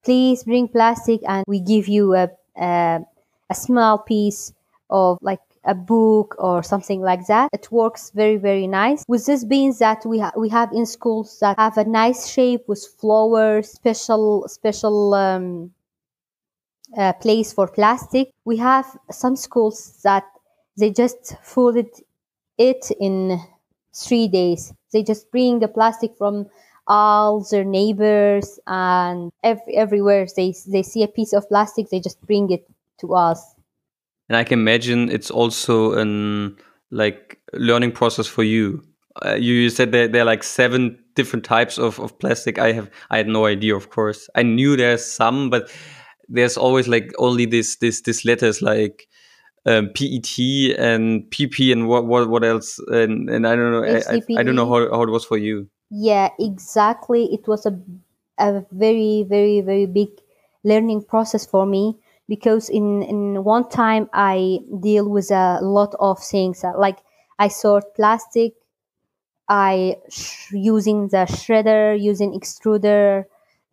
please 0.05 0.45
bring 0.45 0.69
plastic 0.69 1.21
and 1.27 1.45
we 1.49 1.59
give 1.59 1.89
you 1.89 2.15
a, 2.15 2.29
a, 2.59 3.01
a 3.49 3.55
small 3.55 3.97
piece 3.97 4.53
of 4.91 5.19
like 5.23 5.41
a 5.65 5.75
book 5.75 6.35
or 6.39 6.63
something 6.63 7.01
like 7.01 7.27
that. 7.27 7.49
It 7.53 7.71
works 7.71 8.11
very, 8.15 8.37
very 8.37 8.67
nice. 8.67 9.05
With 9.09 9.27
this 9.27 9.45
beans 9.45 9.79
that 9.79 10.05
we, 10.05 10.19
ha- 10.19 10.33
we 10.37 10.49
have 10.51 10.73
in 10.73 10.87
schools 10.87 11.39
that 11.41 11.59
have 11.59 11.79
a 11.79 11.85
nice 11.85 12.29
shape 12.29 12.63
with 12.69 12.85
flowers, 13.01 13.71
special, 13.71 14.47
special, 14.49 15.15
um, 15.15 15.73
uh, 16.97 17.13
place 17.15 17.53
for 17.53 17.67
plastic. 17.67 18.31
We 18.45 18.57
have 18.59 18.87
some 19.11 19.37
schools 19.37 20.01
that 20.05 20.25
they 20.77 20.91
just 20.91 21.37
folded 21.43 21.89
it 22.59 22.91
in 23.01 23.41
three 23.95 24.29
days. 24.29 24.73
They 24.93 25.03
just 25.03 25.31
bring 25.31 25.61
the 25.61 25.69
plastic 25.69 26.17
from 26.17 26.47
all 26.87 27.41
their 27.51 27.65
neighbors 27.65 28.61
and 28.67 29.33
every, 29.43 29.77
everywhere 29.77 30.27
they, 30.37 30.55
they 30.69 30.83
see 30.83 31.03
a 31.03 31.09
piece 31.09 31.33
of 31.33 31.49
plastic, 31.49 31.89
they 31.89 31.99
just 31.99 32.21
bring 32.27 32.51
it 32.51 32.69
to 33.01 33.15
us 33.15 33.54
and 34.29 34.37
I 34.37 34.45
can 34.45 34.59
imagine 34.61 35.11
it's 35.11 35.31
also 35.31 35.95
an 35.95 36.57
like 36.91 37.39
learning 37.53 37.93
process 37.93 38.27
for 38.27 38.43
you. 38.43 38.83
Uh, 39.25 39.35
you, 39.35 39.55
you 39.55 39.71
said 39.71 39.93
that 39.93 40.13
there 40.13 40.23
are 40.23 40.27
like 40.27 40.43
seven 40.43 40.99
different 41.15 41.45
types 41.45 41.79
of, 41.79 42.01
of 42.01 42.19
plastic. 42.19 42.59
I 42.59 42.73
have 42.73 42.91
I 43.11 43.17
had 43.17 43.29
no 43.29 43.47
idea, 43.47 43.77
of 43.77 43.91
course. 43.91 44.29
I 44.35 44.43
knew 44.43 44.77
there's 44.77 45.05
some, 45.05 45.51
but 45.51 45.71
there's 46.29 46.57
always 46.57 46.89
like 46.89 47.13
only 47.19 47.47
this 47.47 47.77
this 47.77 48.01
this 48.03 48.25
letters 48.25 48.63
like 48.63 49.07
um, 49.67 49.91
PET 49.95 50.39
and 50.79 51.25
PP 51.31 51.73
and 51.73 51.87
what 51.89 52.07
what 52.07 52.29
what 52.29 52.45
else 52.45 52.79
and 52.89 53.31
and 53.31 53.47
I 53.47 53.55
don't 53.55 53.71
know 53.71 53.85
I, 53.85 54.17
I, 54.17 54.41
I, 54.41 54.43
don't 54.43 54.57
know 54.57 54.67
how, 54.67 54.91
how 54.91 55.03
it 55.03 55.11
was 55.11 55.25
for 55.25 55.37
you. 55.37 55.69
Yeah, 55.91 56.31
exactly. 56.41 57.27
It 57.33 57.47
was 57.47 57.67
a 57.67 57.79
a 58.39 58.65
very 58.73 59.25
very 59.29 59.61
very 59.61 59.87
big 59.87 60.09
learning 60.65 61.05
process 61.05 61.47
for 61.47 61.67
me 61.67 61.97
because 62.29 62.69
in 62.71 63.03
in 63.03 63.45
one 63.45 63.69
time 63.69 64.09
I 64.13 64.61
deal 64.81 65.09
with 65.09 65.31
a 65.31 65.61
lot 65.63 65.95
of 66.01 66.19
things 66.23 66.65
uh, 66.65 66.73
like 66.79 66.99
I 67.39 67.49
sort 67.49 67.95
plastic, 67.95 68.55
I 69.49 69.99
sh- 70.09 70.53
using 70.53 71.09
the 71.09 71.27
shredder, 71.29 72.01
using 72.01 72.33
extruder, 72.39 73.25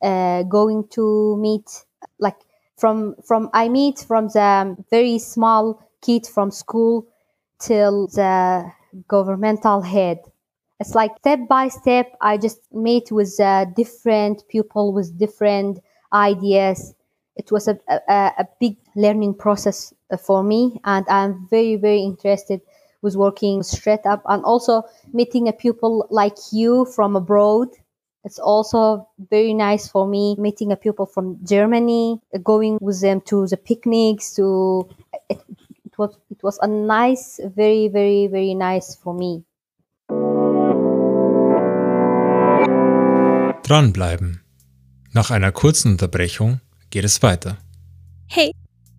uh, 0.01 0.43
going 0.43 0.87
to 0.89 1.37
meet 1.37 1.85
like 2.19 2.37
from 2.77 3.15
from 3.25 3.49
I 3.53 3.69
meet 3.69 3.99
from 3.99 4.27
the 4.29 4.75
very 4.89 5.19
small 5.19 5.79
kid 6.01 6.27
from 6.27 6.51
school 6.51 7.07
till 7.59 8.07
the 8.07 8.71
governmental 9.07 9.81
head. 9.81 10.19
It's 10.79 10.95
like 10.95 11.15
step 11.19 11.47
by 11.47 11.67
step. 11.69 12.15
I 12.21 12.37
just 12.37 12.59
meet 12.73 13.11
with 13.11 13.39
uh, 13.39 13.65
different 13.75 14.43
people 14.49 14.93
with 14.93 15.17
different 15.17 15.79
ideas 16.11 16.95
it 17.41 17.51
was 17.51 17.67
a, 17.67 17.75
a, 17.89 18.31
a 18.43 18.45
big 18.59 18.77
learning 18.95 19.33
process 19.33 19.93
uh, 20.11 20.17
for 20.17 20.43
me 20.43 20.79
and 20.83 21.05
i'm 21.09 21.47
very 21.49 21.75
very 21.75 22.01
interested 22.01 22.61
with 23.01 23.15
working 23.15 23.63
Shred 23.63 24.05
Up 24.05 24.21
and 24.25 24.43
also 24.43 24.83
meeting 25.11 25.47
a 25.47 25.53
pupil 25.53 26.07
like 26.11 26.37
you 26.51 26.85
from 26.85 27.15
abroad. 27.15 27.69
It's 28.23 28.37
also 28.37 29.07
very 29.17 29.55
nice 29.55 29.87
for 29.87 30.07
me 30.07 30.35
meeting 30.37 30.71
a 30.71 30.75
pupil 30.75 31.07
from 31.07 31.39
germany 31.43 32.21
going 32.43 32.77
with 32.79 33.01
them 33.01 33.21
to 33.21 33.47
the 33.47 33.57
picnics 33.57 34.35
to 34.35 34.87
it, 35.27 35.41
it 35.85 35.97
was 35.97 36.15
it 36.29 36.43
was 36.43 36.59
a 36.61 36.67
nice 36.67 37.39
very 37.43 37.87
very 37.87 38.27
very 38.27 38.53
nice 38.53 38.93
for 38.95 39.15
me. 39.15 39.43
Dranbleiben. 43.63 44.41
Nach 45.13 45.31
einer 45.31 45.51
kurzen 45.51 45.93
Unterbrechung 45.93 46.61
geht 46.91 47.05
es 47.05 47.21
weiter. 47.23 47.57
Hey, 48.27 48.51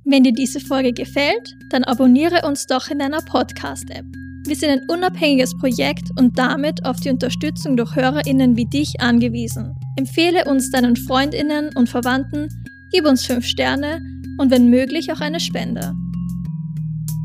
wenn 0.05 0.25
dir 0.25 0.33
diese 0.33 0.59
Folge 0.59 0.93
gefällt, 0.93 1.55
dann 1.71 1.85
abonniere 1.85 2.47
uns 2.47 2.67
doch 2.67 2.89
in 2.89 2.99
deiner 2.99 3.23
Podcast-App. 3.23 4.05
Wir 4.45 4.57
sind 4.57 4.71
ein 4.71 4.83
unabhängiges 4.89 5.57
Projekt 5.59 6.09
und 6.19 6.37
damit 6.37 6.85
auf 6.85 6.99
die 6.99 7.11
Unterstützung 7.11 7.77
durch 7.77 7.95
HörerInnen 7.95 8.57
wie 8.57 8.65
dich 8.65 9.01
angewiesen. 9.01 9.73
Empfehle 9.97 10.45
uns 10.47 10.71
deinen 10.73 10.97
FreundInnen 10.97 11.71
und 11.77 11.89
Verwandten, 11.89 12.49
gib 12.91 13.07
uns 13.07 13.25
5 13.25 13.47
Sterne 13.47 14.01
und 14.39 14.51
wenn 14.51 14.69
möglich 14.69 15.13
auch 15.13 15.21
eine 15.21 15.39
Spende. 15.39 15.95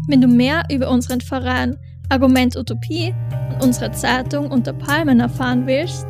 Wenn 0.07 0.21
du 0.21 0.27
mehr 0.27 0.63
über 0.71 0.91
unseren 0.91 1.21
Verein 1.21 1.75
Argument 2.09 2.55
Utopie 2.55 3.13
und 3.49 3.63
unsere 3.63 3.91
Zeitung 3.91 4.51
Unter 4.51 4.73
Palmen 4.73 5.19
erfahren 5.19 5.65
willst, 5.65 6.05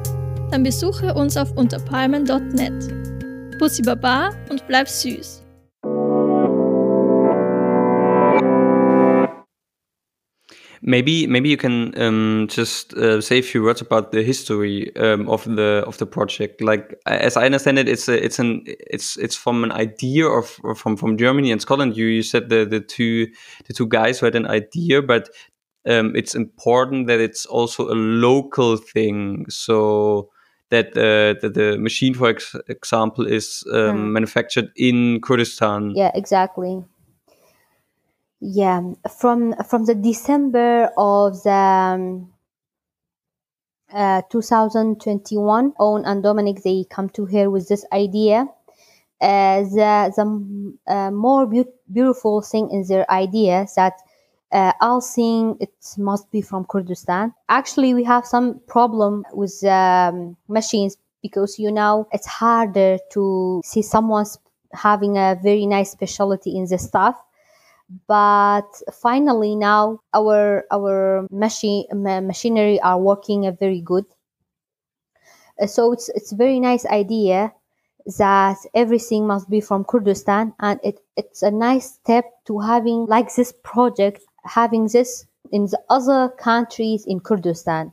dann 0.51 0.63
besuche 0.63 1.13
uns 1.13 1.37
auf 1.37 1.51
unterpalmen.net. 1.53 3.06
Baba 3.83 4.29
und 4.49 4.67
bleib 4.67 4.87
süß. 4.87 5.43
Maybe 10.81 11.27
maybe 11.27 11.49
you 11.49 11.57
can 11.57 11.93
um, 11.99 12.47
just 12.49 12.93
uh, 12.93 13.19
say 13.19 13.39
a 13.39 13.41
few 13.41 13.63
words 13.63 13.81
about 13.81 14.11
the 14.11 14.21
history 14.21 14.95
um, 14.95 15.27
of 15.27 15.43
the 15.43 15.83
of 15.87 15.97
the 15.97 16.05
project. 16.05 16.61
Like 16.61 16.95
as 17.05 17.35
I 17.35 17.45
understand 17.45 17.79
it, 17.79 17.89
it's 17.89 18.07
a, 18.07 18.23
it's 18.23 18.39
an 18.39 18.63
it's 18.65 19.17
it's 19.17 19.35
from 19.35 19.63
an 19.63 19.71
idea 19.71 20.27
of 20.27 20.47
from 20.75 20.95
from 20.95 21.17
Germany 21.17 21.51
and 21.51 21.59
Scotland. 21.59 21.97
You 21.97 22.05
you 22.05 22.23
said 22.23 22.49
the 22.49 22.63
the 22.63 22.79
two 22.79 23.27
the 23.65 23.73
two 23.73 23.87
guys 23.87 24.19
who 24.19 24.27
had 24.27 24.35
an 24.35 24.45
idea, 24.45 25.01
but 25.01 25.29
um, 25.87 26.15
it's 26.15 26.35
important 26.35 27.07
that 27.07 27.19
it's 27.19 27.45
also 27.45 27.89
a 27.89 27.95
local 27.95 28.77
thing. 28.77 29.45
So 29.49 30.29
that 30.69 30.97
uh, 30.97 31.39
that 31.41 31.53
the 31.53 31.77
machine, 31.77 32.13
for 32.13 32.29
ex 32.29 32.55
example, 32.67 33.25
is 33.25 33.63
mm. 33.67 34.12
manufactured 34.12 34.71
in 34.75 35.21
Kurdistan. 35.21 35.93
Yeah, 35.95 36.12
exactly. 36.13 36.83
Yeah, 38.39 38.81
from 39.19 39.53
from 39.67 39.86
the 39.86 39.95
December 39.95 40.91
of 40.97 41.41
the 41.43 41.51
um, 41.51 42.31
uh, 43.91 44.21
2021, 44.29 45.74
Owen 45.79 46.05
and 46.05 46.21
Dominic 46.21 46.62
they 46.63 46.86
come 46.89 47.09
to 47.09 47.25
here 47.25 47.50
with 47.50 47.67
this 47.67 47.86
idea. 47.91 48.47
Uh, 49.19 49.62
the 49.62 50.13
the 50.15 50.93
uh, 50.93 51.09
more 51.09 51.47
be 51.47 51.65
beautiful 51.91 52.41
thing 52.41 52.69
in 52.69 52.86
their 52.88 53.09
idea 53.09 53.65
that 53.75 53.93
uh, 54.51 54.74
all 54.82 55.01
seeing 55.01 55.58
it 55.60 55.74
must 55.98 56.30
be 56.32 56.42
from 56.42 56.66
Kurdistan. 56.66 57.34
Actually, 57.50 57.94
we 57.94 58.04
have 58.04 58.25
some 58.25 58.60
problem 58.68 59.25
with 59.34 59.63
um, 59.66 60.38
machines 60.48 60.98
because 61.22 61.60
you 61.60 61.72
know 61.72 62.08
it's 62.12 62.27
harder 62.27 62.98
to 63.12 63.62
see 63.66 63.82
someone's 63.82 64.38
having 64.74 65.18
a 65.18 65.38
very 65.42 65.66
nice 65.66 65.92
specialty 65.92 66.56
in 66.58 66.66
the 66.66 66.77
stuff 66.77 67.16
but 68.08 68.68
finally 68.92 69.56
now 69.56 70.00
our 70.13 70.66
our 70.72 71.25
machine 71.32 71.86
machinery 71.94 72.80
are 72.82 73.00
working 73.00 73.50
very 73.60 73.82
good 73.82 74.06
uh, 75.62 75.68
so 75.68 75.94
it's 75.94 76.10
it's 76.10 76.32
a 76.34 76.36
very 76.36 76.60
nice 76.60 76.86
idea 76.88 77.54
that 78.18 78.58
everything 78.74 79.27
must 79.27 79.50
be 79.50 79.60
from 79.60 79.84
Kurdistan 79.84 80.54
and 80.60 80.80
it, 80.84 81.00
it's 81.18 81.44
a 81.44 81.51
nice 81.51 81.96
step 81.96 82.25
to 82.46 82.60
having 82.60 83.06
like 83.06 83.34
this 83.36 83.54
project 83.63 84.22
having 84.44 84.88
this 84.88 85.25
in 85.51 85.65
the 85.65 85.79
other 85.89 86.29
countries 86.29 87.06
in 87.06 87.20
Kurdistan. 87.20 87.91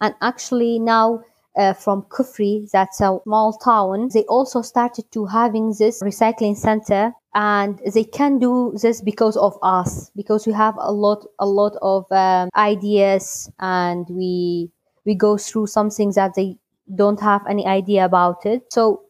And 0.00 0.14
actually 0.20 0.78
now 0.78 1.22
uh, 1.56 1.72
from 1.72 2.02
Kifri, 2.02 2.70
that's 2.70 3.00
a 3.00 3.18
small 3.22 3.52
town, 3.52 4.10
they 4.12 4.24
also 4.24 4.62
started 4.62 5.10
to 5.12 5.26
having 5.26 5.72
this 5.78 6.02
recycling 6.02 6.56
center. 6.56 7.12
And 7.34 7.80
they 7.92 8.04
can 8.04 8.38
do 8.38 8.74
this 8.80 9.00
because 9.00 9.36
of 9.36 9.58
us 9.62 10.10
because 10.14 10.46
we 10.46 10.52
have 10.52 10.76
a 10.78 10.92
lot 10.92 11.26
a 11.40 11.46
lot 11.46 11.76
of 11.82 12.10
um, 12.12 12.48
ideas 12.54 13.50
and 13.58 14.06
we 14.08 14.70
we 15.04 15.16
go 15.16 15.36
through 15.36 15.66
some 15.66 15.90
things 15.90 16.14
that 16.14 16.34
they 16.34 16.56
don't 16.94 17.20
have 17.20 17.42
any 17.48 17.66
idea 17.66 18.04
about 18.04 18.46
it. 18.46 18.72
So 18.72 19.02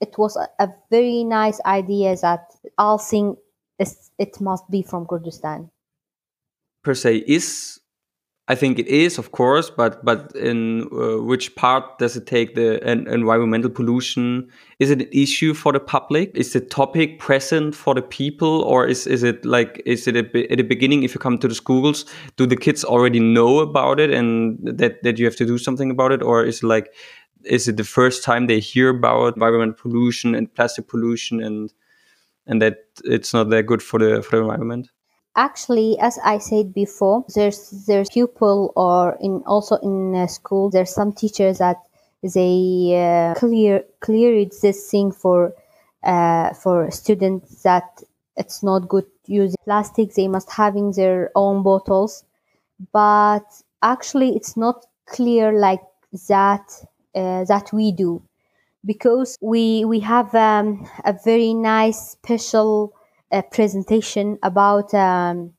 it 0.00 0.16
was 0.16 0.36
a, 0.36 0.48
a 0.62 0.68
very 0.90 1.24
nice 1.24 1.60
idea 1.64 2.16
that 2.16 2.52
all 2.78 2.98
thing 2.98 3.36
is 3.78 4.10
it 4.18 4.40
must 4.40 4.68
be 4.70 4.82
from 4.82 5.06
kurdistan 5.06 5.70
per 6.82 6.94
se 6.94 7.24
is 7.26 7.80
I 8.50 8.56
think 8.56 8.80
it 8.80 8.88
is, 8.88 9.16
of 9.16 9.30
course, 9.30 9.70
but 9.70 10.04
but 10.04 10.34
in 10.34 10.88
uh, 10.90 11.22
which 11.22 11.54
part 11.54 11.84
does 12.00 12.16
it 12.16 12.26
take 12.26 12.56
the 12.56 12.82
en 12.82 13.06
environmental 13.06 13.70
pollution? 13.70 14.50
Is 14.80 14.90
it 14.90 15.02
an 15.02 15.08
issue 15.12 15.54
for 15.54 15.72
the 15.72 15.78
public? 15.78 16.32
Is 16.34 16.52
the 16.52 16.60
topic 16.60 17.20
present 17.20 17.76
for 17.76 17.94
the 17.94 18.02
people, 18.02 18.62
or 18.62 18.88
is 18.88 19.06
is 19.06 19.22
it 19.22 19.44
like 19.44 19.80
is 19.86 20.08
it 20.08 20.16
at 20.16 20.32
the 20.32 20.64
beginning? 20.64 21.04
If 21.04 21.14
you 21.14 21.20
come 21.20 21.38
to 21.38 21.46
the 21.46 21.54
schools, 21.54 22.04
do 22.36 22.44
the 22.44 22.56
kids 22.56 22.84
already 22.84 23.20
know 23.20 23.60
about 23.60 24.00
it 24.00 24.10
and 24.10 24.58
that 24.64 25.00
that 25.04 25.16
you 25.20 25.26
have 25.26 25.36
to 25.36 25.46
do 25.46 25.56
something 25.56 25.88
about 25.88 26.10
it, 26.10 26.20
or 26.20 26.44
is 26.44 26.60
it 26.60 26.66
like 26.66 26.92
is 27.44 27.68
it 27.68 27.76
the 27.76 27.84
first 27.84 28.24
time 28.24 28.48
they 28.48 28.58
hear 28.58 28.88
about 28.88 29.36
environmental 29.36 29.78
pollution 29.80 30.34
and 30.34 30.52
plastic 30.54 30.88
pollution 30.88 31.40
and 31.40 31.72
and 32.48 32.60
that 32.60 32.78
it's 33.04 33.32
not 33.32 33.50
that 33.50 33.66
good 33.66 33.80
for 33.80 34.00
the 34.00 34.24
for 34.24 34.36
the 34.36 34.42
environment? 34.42 34.90
Actually 35.36 35.98
as 36.00 36.18
i 36.24 36.38
said 36.38 36.74
before 36.74 37.24
there's 37.34 37.70
there's 37.86 38.08
pupil 38.10 38.72
or 38.76 39.16
in 39.20 39.42
also 39.46 39.76
in 39.76 40.26
school 40.28 40.70
there's 40.70 40.92
some 40.94 41.12
teachers 41.12 41.58
that 41.58 41.76
they 42.22 42.92
uh, 42.96 43.34
clear 43.34 43.84
cleared 44.00 44.52
this 44.60 44.90
thing 44.90 45.10
for 45.10 45.54
uh, 46.02 46.52
for 46.54 46.90
students 46.90 47.62
that 47.62 48.02
it's 48.36 48.62
not 48.62 48.88
good 48.88 49.06
using 49.26 49.56
plastic. 49.64 50.14
They 50.14 50.28
must 50.28 50.50
having 50.50 50.92
their 50.92 51.30
own 51.34 51.62
bottles. 51.62 52.24
But 52.92 53.44
actually 53.82 54.36
it's 54.36 54.56
not 54.56 54.86
clear 55.06 55.52
like 55.58 55.82
that 56.28 56.72
uh, 57.14 57.44
that 57.44 57.72
we 57.72 57.92
do. 57.92 58.22
Because 58.84 59.36
we 59.42 59.84
we 59.84 60.00
have 60.00 60.34
um, 60.34 60.88
a 61.04 61.14
very 61.24 61.52
nice 61.54 62.10
special 62.12 62.94
a 63.32 63.42
presentation 63.42 64.38
about 64.42 64.92
um, 64.94 65.52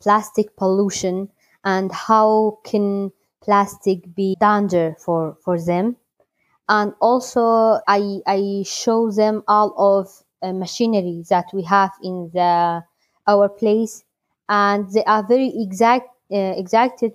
plastic 0.00 0.56
pollution 0.56 1.28
and 1.64 1.92
how 1.92 2.58
can 2.64 3.12
plastic 3.42 4.14
be 4.14 4.36
danger 4.40 4.96
for 4.98 5.36
for 5.44 5.60
them. 5.60 5.96
And 6.68 6.94
also 7.00 7.80
i 7.88 8.20
i 8.26 8.62
show 8.64 9.10
them 9.10 9.42
all 9.48 9.74
of 9.76 10.24
uh, 10.42 10.52
machinery 10.52 11.24
that 11.30 11.46
we 11.52 11.62
have 11.64 11.92
in 12.02 12.30
the 12.32 12.82
our 13.26 13.48
place. 13.48 14.04
And 14.48 14.90
they 14.92 15.04
are 15.04 15.22
very 15.26 15.52
exact 15.56 16.08
uh, 16.32 16.54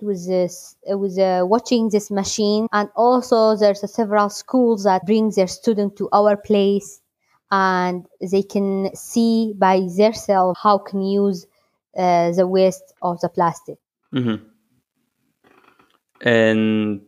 with 0.02 0.26
this 0.26 0.76
uh, 0.90 0.98
with 0.98 1.18
uh, 1.18 1.44
watching 1.48 1.90
this 1.90 2.10
machine. 2.10 2.68
And 2.72 2.88
also 2.96 3.56
there's 3.56 3.90
several 3.92 4.30
schools 4.30 4.84
that 4.84 5.06
bring 5.06 5.30
their 5.30 5.48
student 5.48 5.96
to 5.96 6.08
our 6.12 6.36
place 6.36 7.00
and 7.50 8.06
they 8.20 8.42
can 8.42 8.94
see 8.94 9.54
by 9.56 9.86
themselves 9.96 10.58
how 10.62 10.78
can 10.78 11.02
use 11.02 11.46
uh, 11.96 12.32
the 12.32 12.46
waste 12.46 12.94
of 13.02 13.20
the 13.20 13.28
plastic. 13.28 13.78
Mm-hmm. 14.14 14.44
And 16.22 17.00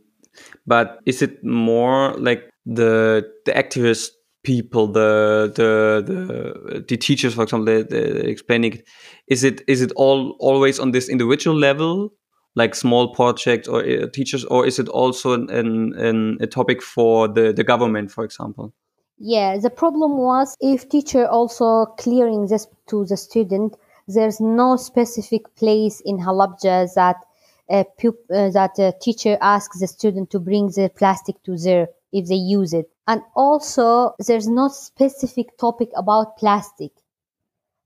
but 0.66 1.00
is 1.06 1.22
it 1.22 1.42
more 1.42 2.14
like 2.14 2.50
the 2.66 3.24
the 3.44 3.52
activist 3.52 4.10
people, 4.44 4.86
the 4.86 5.52
the 5.54 6.02
the, 6.06 6.80
the 6.88 6.96
teachers, 6.96 7.34
for 7.34 7.42
example, 7.42 7.66
they, 7.66 7.82
they 7.82 8.28
explaining 8.28 8.74
it? 8.74 8.88
Is 9.26 9.44
it 9.44 9.62
is 9.66 9.82
it 9.82 9.92
all 9.96 10.36
always 10.38 10.78
on 10.78 10.92
this 10.92 11.08
individual 11.08 11.56
level? 11.56 12.12
like 12.54 12.74
small 12.74 13.14
projects 13.14 13.68
or 13.68 13.84
uh, 13.84 14.08
teachers 14.12 14.44
or 14.46 14.66
is 14.66 14.78
it 14.78 14.88
also 14.88 15.32
an, 15.32 15.48
an, 15.50 16.36
a 16.40 16.46
topic 16.46 16.82
for 16.82 17.28
the, 17.28 17.52
the 17.52 17.62
government 17.62 18.10
for 18.10 18.24
example 18.24 18.74
yeah, 19.18 19.58
the 19.58 19.70
problem 19.70 20.16
was 20.16 20.56
if 20.60 20.88
teacher 20.88 21.26
also 21.26 21.86
clearing 21.98 22.46
this 22.46 22.66
to 22.88 23.04
the 23.04 23.16
student, 23.16 23.76
there's 24.06 24.40
no 24.40 24.76
specific 24.76 25.54
place 25.56 26.00
in 26.04 26.18
Halabja 26.18 26.92
that 26.94 27.16
a 27.70 27.84
pup- 28.00 28.30
uh, 28.30 28.50
that 28.50 28.78
a 28.78 28.94
teacher 29.00 29.36
asks 29.40 29.80
the 29.80 29.86
student 29.86 30.30
to 30.30 30.38
bring 30.38 30.68
the 30.68 30.90
plastic 30.96 31.42
to 31.42 31.56
there 31.56 31.88
if 32.12 32.28
they 32.28 32.34
use 32.36 32.72
it. 32.72 32.90
And 33.06 33.22
also 33.34 34.14
there's 34.26 34.48
no 34.48 34.68
specific 34.68 35.58
topic 35.58 35.90
about 35.96 36.38
plastic. 36.38 36.92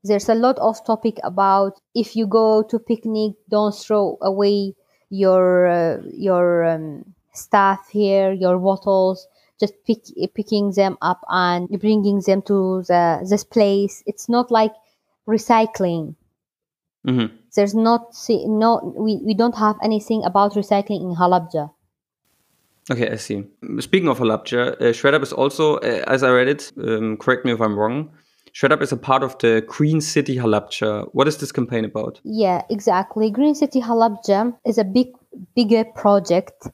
There's 0.05 0.29
a 0.29 0.35
lot 0.35 0.59
of 0.59 0.85
topic 0.85 1.19
about 1.25 1.81
if 1.95 2.15
you 2.15 2.27
go 2.27 2.63
to 2.65 2.79
picnic, 2.79 3.33
don't 3.49 3.75
throw 3.75 4.19
away 4.21 4.75
your 5.11 5.67
uh, 5.67 6.03
your 6.13 6.65
um, 6.65 7.05
stuff 7.33 7.89
here, 7.91 8.33
your 8.33 8.59
bottles 8.59 9.27
just 9.61 9.75
pick, 9.87 10.05
picking 10.35 10.73
them 10.73 10.99
up 11.03 11.21
and 11.29 11.69
bringing 11.81 12.21
them 12.27 12.43
to 12.43 12.83
the, 12.89 13.27
this 13.29 13.45
place. 13.45 14.03
It's 14.07 14.29
not 14.29 14.51
like 14.51 14.73
recycling. 15.29 16.17
Mm-hmm. 17.07 17.35
There's 17.55 17.75
not 17.75 18.15
no 18.29 18.95
we, 18.97 19.21
we 19.25 19.35
don't 19.35 19.57
have 19.57 19.77
anything 19.83 20.25
about 20.25 20.55
recycling 20.55 21.03
in 21.03 21.17
Halabja. 21.17 21.71
Okay, 22.91 23.11
I 23.11 23.17
see. 23.17 23.45
Speaking 23.79 24.09
of 24.09 24.19
Halabja, 24.19 24.73
uh, 24.73 24.85
ShredUp 24.93 25.23
is 25.23 25.33
also, 25.33 25.77
uh, 25.77 26.05
as 26.09 26.25
I 26.25 26.31
read 26.31 26.49
it, 26.49 26.73
um, 26.83 27.17
correct 27.17 27.45
me 27.45 27.53
if 27.53 27.61
I'm 27.61 27.79
wrong. 27.79 28.11
ShredUp 28.55 28.83
is 28.83 28.93
a 28.93 28.97
part 28.97 29.23
of 29.23 29.39
the 29.39 29.63
Green 29.67 30.01
City 30.01 30.37
Halabja. 30.37 31.09
What 31.13 31.29
is 31.29 31.39
this 31.39 31.53
campaign 31.53 31.85
about? 31.85 32.21
Yeah, 32.25 32.63
exactly. 32.69 33.31
Green 33.31 33.55
City 33.55 33.81
Halabja 33.81 34.57
is 34.67 34.79
a 34.79 34.85
big, 34.85 35.09
bigger 35.55 35.85
project 35.85 36.69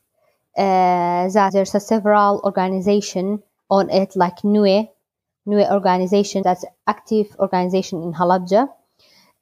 uh, 0.59 1.29
that 1.29 1.53
there's 1.53 1.75
a 1.75 1.81
several 1.81 2.41
organization 2.45 3.43
on 3.71 3.89
it 3.91 4.17
like 4.17 4.43
NUE, 4.43 4.89
NUE 5.47 5.65
organization 5.71 6.43
that's 6.43 6.65
active 6.87 7.35
organization 7.39 8.03
in 8.03 8.13
Halabja. 8.13 8.69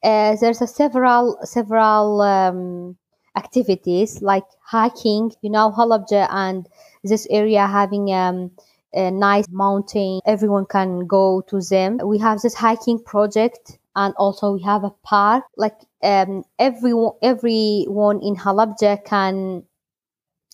Uh, 0.03 0.35
there's 0.39 0.61
a 0.61 0.67
several 0.67 1.39
several 1.43 2.21
um, 2.21 2.97
activities 3.35 4.21
like 4.21 4.45
hiking. 4.63 5.31
You 5.41 5.49
know, 5.49 5.73
Halabja 5.75 6.27
and 6.29 6.67
this 7.03 7.25
area 7.31 7.65
having 7.65 8.13
um, 8.13 8.51
a 8.93 9.09
nice 9.09 9.47
mountain. 9.49 10.21
Everyone 10.25 10.65
can 10.65 11.07
go 11.07 11.41
to 11.49 11.61
them. 11.61 11.99
We 12.03 12.19
have 12.19 12.41
this 12.41 12.53
hiking 12.53 13.03
project 13.03 13.79
and 13.95 14.13
also 14.17 14.53
we 14.53 14.61
have 14.61 14.83
a 14.83 14.91
park. 15.03 15.45
Like 15.57 15.79
um, 16.03 16.43
everyone, 16.59 17.13
everyone 17.23 18.21
in 18.21 18.35
Halabja 18.35 19.03
can 19.03 19.63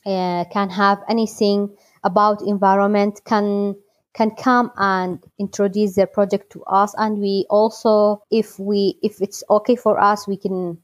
uh, 0.05 0.45
can 0.51 0.69
have 0.69 0.99
anything 1.09 1.69
about 2.03 2.41
environment 2.41 3.21
can 3.25 3.75
can 4.13 4.29
come 4.31 4.71
and 4.77 5.23
introduce 5.39 5.95
their 5.95 6.05
project 6.07 6.51
to 6.51 6.63
us. 6.65 6.93
And 6.97 7.19
we 7.19 7.45
also 7.49 8.21
if 8.29 8.59
we 8.59 8.99
if 9.01 9.21
it's 9.21 9.43
okay 9.49 9.75
for 9.75 9.99
us 9.99 10.27
we 10.27 10.37
can 10.37 10.77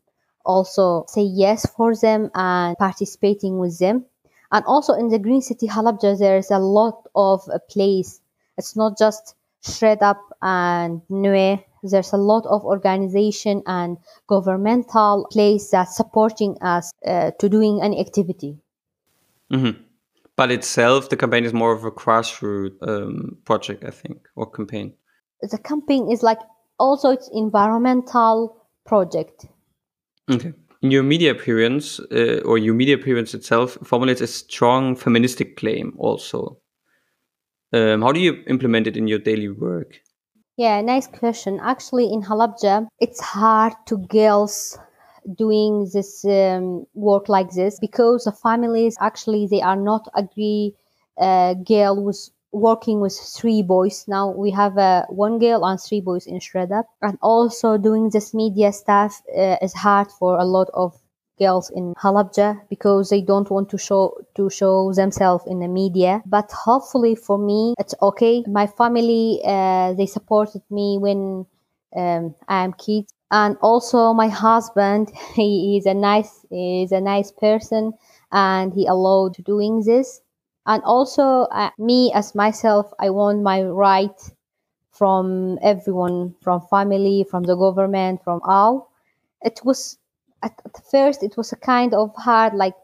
also 0.46 1.06
say 1.08 1.22
yes 1.22 1.66
for 1.76 1.96
them 1.96 2.32
and 2.34 2.78
participating 2.78 3.60
with 3.60 3.78
them. 3.80 4.06
And 4.52 4.66
also 4.66 4.94
in 4.94 5.10
the 5.10 5.20
green 5.20 5.42
city 5.42 5.68
halabja 5.68 6.18
there's 6.18 6.50
a 6.52 6.60
lot 6.60 7.08
of 7.16 7.48
a 7.54 7.60
place. 7.60 8.20
It's 8.58 8.76
not 8.76 8.98
just 8.98 9.36
shred 9.62 10.02
up 10.02 10.22
and 10.42 11.02
Nue. 11.10 11.60
there's 11.84 12.14
a 12.14 12.18
lot 12.18 12.46
of 12.46 12.64
organization 12.64 13.62
and 13.66 13.98
governmental 14.28 15.28
place 15.32 15.70
that's 15.70 15.96
supporting 15.96 16.58
us 16.62 16.92
uh, 17.06 17.32
to 17.40 17.50
doing 17.50 17.82
any 17.82 18.00
activity 18.00 18.58
mm-hmm. 19.52 19.82
But 20.36 20.52
itself, 20.52 21.10
the 21.10 21.18
campaign 21.18 21.44
is 21.44 21.54
more 21.54 21.74
of 21.74 21.84
a 21.84 21.92
grassroots 21.92 22.72
um, 22.88 23.38
project, 23.44 23.84
I 23.84 23.92
think, 23.92 24.26
or 24.38 24.50
campaign. 24.50 24.94
The 25.42 25.58
campaign 25.58 26.10
is 26.10 26.24
like 26.24 26.40
also 26.80 27.10
it's 27.10 27.30
environmental 27.34 28.56
project. 28.86 29.48
Okay. 30.32 30.54
In 30.82 30.92
your 30.92 31.04
media 31.04 31.32
appearance, 31.32 32.00
uh, 32.00 32.40
or 32.46 32.58
your 32.58 32.74
media 32.74 32.96
appearance 32.96 33.34
itself, 33.34 33.78
formulates 33.84 34.22
a 34.22 34.28
strong 34.28 34.96
feministic 34.96 35.58
claim 35.58 35.94
also. 35.98 36.58
Um, 37.74 38.02
how 38.02 38.14
do 38.14 38.22
you 38.22 38.42
implement 38.48 38.88
it 38.88 38.96
in 38.96 39.10
your 39.10 39.20
daily 39.20 39.50
work? 39.50 40.00
Yeah, 40.56 40.80
nice 40.80 41.08
question. 41.08 41.60
Actually, 41.62 42.14
in 42.14 42.22
Halabja, 42.22 42.88
it's 43.00 43.20
hard 43.20 43.74
to 43.88 43.98
girls 43.98 44.78
doing 45.36 45.90
this 45.94 46.26
um, 46.26 46.86
work 46.94 47.30
like 47.30 47.52
this 47.52 47.80
because 47.80 48.24
the 48.24 48.32
families 48.32 48.98
actually 49.00 49.48
they 49.48 49.62
are 49.62 49.76
not 49.76 50.08
agree 50.16 50.74
uh, 51.20 51.54
girl 51.54 52.04
was 52.04 52.32
working 52.52 53.00
with 53.00 53.14
three 53.14 53.62
boys. 53.62 54.06
Now 54.08 54.30
we 54.32 54.52
have 54.52 54.78
uh, 54.78 55.06
one 55.10 55.40
girl 55.40 55.66
and 55.66 55.80
three 55.80 56.02
boys 56.02 56.26
in 56.26 56.40
Shredder 56.40 56.84
and 57.02 57.18
also 57.22 57.78
doing 57.78 58.10
this 58.10 58.34
media 58.34 58.72
stuff 58.72 59.22
uh, 59.38 59.58
is 59.62 59.74
hard 59.74 60.12
for 60.12 60.40
a 60.40 60.46
lot 60.46 60.70
of 60.74 60.98
girls 61.38 61.70
in 61.70 61.94
Halabja 61.96 62.62
because 62.70 63.10
they 63.10 63.22
don't 63.22 63.50
want 63.50 63.70
to 63.70 63.78
show 63.78 64.18
to 64.36 64.50
show 64.50 64.92
themselves 64.94 65.46
in 65.48 65.60
the 65.60 65.68
media. 65.68 66.22
But 66.26 66.52
hopefully 66.52 67.16
for 67.16 67.38
me 67.38 67.76
it's 67.78 67.96
okay. 68.02 68.44
My 68.48 68.68
family 68.68 69.42
uh, 69.46 69.94
they 69.94 70.06
supported 70.06 70.64
me 70.70 70.98
when 71.00 71.46
um, 71.96 72.36
I 72.48 72.64
am 72.64 72.74
kids 72.74 73.14
and 73.32 73.58
also 73.62 74.14
my 74.14 74.28
husband 74.28 75.12
he 75.36 75.78
is 75.78 75.86
a 75.86 75.94
nice 75.94 76.46
is 76.52 76.92
a 76.92 77.02
nice 77.02 77.32
person 77.32 77.94
and 78.32 78.74
he 78.74 78.86
allowed 78.88 79.36
doing 79.44 79.82
this. 79.84 80.22
And 80.66 80.84
also 80.84 81.48
uh, 81.52 81.72
me 81.80 82.12
as 82.14 82.36
myself 82.36 82.92
i 83.00 83.10
want 83.10 83.42
my 83.42 83.64
right 83.64 84.20
from 84.92 85.58
everyone 85.62 86.36
from 86.42 86.62
family 86.70 87.26
from 87.30 87.44
the 87.44 87.56
government 87.56 88.24
from 88.24 88.42
all. 88.44 88.92
It 89.42 89.62
was 89.64 89.98
at, 90.44 90.54
first 90.92 91.24
it 91.24 91.38
was 91.38 91.52
a 91.52 91.56
kind 91.56 91.94
of 91.94 92.14
hard 92.16 92.54
like 92.54 92.76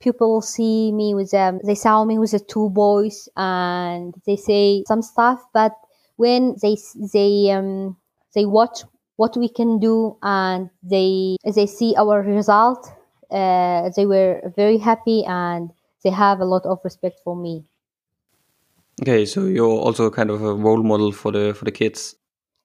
people 0.00 0.40
see 0.40 0.92
me 0.92 1.14
with 1.14 1.30
them 1.30 1.60
they 1.64 1.74
saw 1.74 2.04
me 2.04 2.18
with 2.18 2.32
the 2.32 2.40
two 2.40 2.70
boys 2.70 3.28
and 3.36 4.14
they 4.26 4.36
say 4.36 4.82
some 4.86 5.02
stuff 5.02 5.44
but 5.52 5.72
when 6.16 6.56
they 6.62 6.76
they 7.12 7.50
um 7.50 7.96
they 8.34 8.46
watch 8.46 8.82
what 9.20 9.36
we 9.36 9.50
can 9.50 9.78
do 9.78 10.16
and 10.22 10.70
they 10.82 11.36
they 11.44 11.66
see 11.66 11.94
our 11.98 12.22
result. 12.22 12.88
Uh, 13.30 13.90
they 13.94 14.06
were 14.06 14.40
very 14.56 14.78
happy 14.78 15.24
and 15.26 15.70
they 16.02 16.08
have 16.10 16.40
a 16.40 16.44
lot 16.46 16.64
of 16.64 16.78
respect 16.82 17.20
for 17.22 17.36
me. 17.36 17.62
Okay 19.02 19.26
so 19.26 19.44
you're 19.44 19.68
also 19.86 20.10
kind 20.10 20.30
of 20.30 20.42
a 20.42 20.54
role 20.54 20.82
model 20.82 21.12
for 21.12 21.32
the 21.32 21.52
for 21.52 21.66
the 21.66 21.76
kids. 21.80 22.16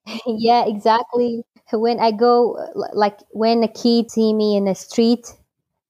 Yeah 0.25 0.63
exactly. 0.65 1.43
When 1.73 1.99
i 1.99 2.11
go 2.11 2.55
like 2.93 3.19
when 3.31 3.63
a 3.63 3.67
kid 3.67 4.09
see 4.11 4.31
me 4.33 4.55
in 4.55 4.63
the 4.65 4.75
street 4.75 5.25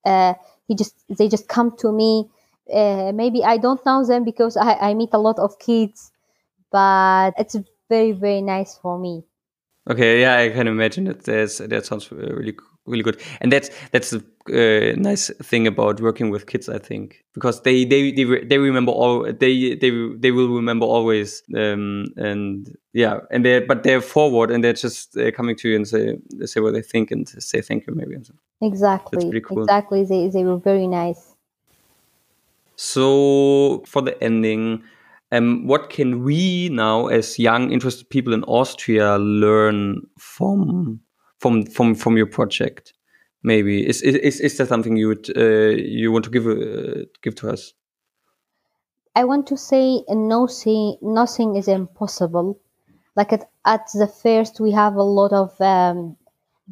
uh, 0.03 0.33
he 0.67 0.73
just 0.73 0.95
they 1.17 1.27
just 1.29 1.47
come 1.47 1.77
to 1.77 1.91
me. 1.91 2.31
Uh, 2.65 3.11
maybe 3.13 3.43
i 3.43 3.57
don't 3.61 3.85
know 3.85 4.03
them 4.03 4.23
because 4.23 4.57
I, 4.57 4.73
I 4.89 4.93
meet 4.95 5.13
a 5.13 5.21
lot 5.21 5.37
of 5.37 5.59
kids 5.59 6.11
but 6.71 7.37
it's 7.37 7.55
very 7.89 8.11
very 8.11 8.41
nice 8.41 8.73
for 8.81 8.97
me 8.97 9.21
Okay, 9.87 10.21
yeah, 10.21 10.37
I 10.37 10.49
can 10.49 10.67
imagine 10.67 11.03
that. 11.05 11.23
There's, 11.25 11.59
that 11.59 11.85
sounds 11.85 12.11
really 12.11 12.55
really 12.87 13.03
good, 13.03 13.21
and 13.41 13.51
that's 13.51 13.69
that's 13.91 14.13
a 14.13 14.21
uh, 14.49 14.95
nice 14.97 15.29
thing 15.43 15.67
about 15.67 16.01
working 16.01 16.31
with 16.31 16.47
kids. 16.47 16.69
I 16.69 16.79
think 16.79 17.23
because 17.33 17.61
they 17.61 17.85
they 17.85 18.11
they, 18.11 18.23
they 18.43 18.57
remember 18.57 18.91
all 18.91 19.23
they 19.31 19.75
they 19.75 19.91
they 20.17 20.31
will 20.31 20.49
remember 20.49 20.85
always, 20.85 21.43
um, 21.55 22.05
and 22.17 22.75
yeah, 22.93 23.19
and 23.31 23.45
they 23.45 23.59
but 23.59 23.83
they're 23.83 24.01
forward 24.01 24.49
and 24.49 24.63
they're 24.63 24.73
just 24.73 25.17
uh, 25.17 25.31
coming 25.31 25.55
to 25.57 25.69
you 25.69 25.75
and 25.75 25.87
say 25.87 26.17
they 26.33 26.45
say 26.47 26.61
what 26.61 26.73
they 26.73 26.81
think 26.81 27.11
and 27.11 27.27
say 27.27 27.61
thank 27.61 27.85
you 27.85 27.93
maybe. 27.93 28.15
Exactly, 28.61 29.41
cool. 29.41 29.63
exactly. 29.63 30.03
They 30.03 30.29
they 30.29 30.43
were 30.43 30.57
very 30.57 30.87
nice. 30.87 31.35
So 32.75 33.83
for 33.85 34.01
the 34.01 34.21
ending 34.21 34.83
um, 35.31 35.67
what 35.67 35.89
can 35.89 36.23
we 36.23 36.69
now, 36.69 37.07
as 37.07 37.39
young, 37.39 37.71
interested 37.71 38.09
people 38.09 38.33
in 38.33 38.43
Austria, 38.43 39.17
learn 39.17 40.01
from 40.17 40.99
from 41.39 41.65
from 41.65 41.95
from 41.95 42.17
your 42.17 42.27
project? 42.27 42.93
Maybe 43.43 43.87
is 43.87 44.01
is 44.01 44.39
is 44.39 44.57
there 44.57 44.67
something 44.67 44.97
you 44.97 45.07
would 45.07 45.29
uh, 45.35 45.75
you 45.75 46.11
want 46.11 46.25
to 46.25 46.31
give 46.31 46.47
uh, 46.47 47.05
give 47.21 47.35
to 47.35 47.49
us? 47.49 47.73
I 49.15 49.23
want 49.23 49.47
to 49.47 49.57
say 49.57 50.03
nothing 50.09 50.97
nothing 51.01 51.55
is 51.55 51.67
impossible. 51.67 52.59
Like 53.15 53.31
at, 53.31 53.49
at 53.65 53.87
the 53.93 54.07
first, 54.07 54.59
we 54.59 54.71
have 54.71 54.95
a 54.95 55.03
lot 55.03 55.31
of 55.31 55.59
um, 55.61 56.17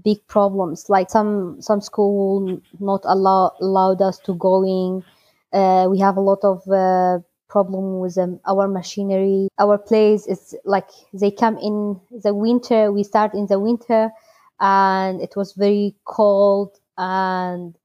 big 0.04 0.26
problems. 0.28 0.90
Like 0.90 1.10
some 1.10 1.62
some 1.62 1.82
school 1.82 2.60
not 2.80 3.02
allow 3.06 3.52
allowed 3.62 4.02
us 4.02 4.20
to 4.20 4.36
going. 4.36 5.04
Uh, 5.54 5.88
we 5.90 6.00
have 6.00 6.18
a 6.18 6.22
lot 6.22 6.40
of 6.44 6.68
uh, 6.68 7.20
problem 7.54 8.00
with 8.00 8.18
um, 8.18 8.40
our 8.48 8.68
machinery. 8.68 9.48
Our 9.60 9.78
place 9.78 10.28
is 10.28 10.56
like 10.66 10.90
they 11.14 11.32
come 11.32 11.58
in 11.60 12.02
the 12.26 12.34
winter. 12.34 12.92
We 12.92 13.04
start 13.04 13.34
in 13.36 13.48
the 13.48 13.60
winter, 13.60 14.12
and 14.60 15.22
it 15.22 15.34
was 15.38 15.54
very 15.54 15.96
cold. 16.06 16.72
And 16.98 17.76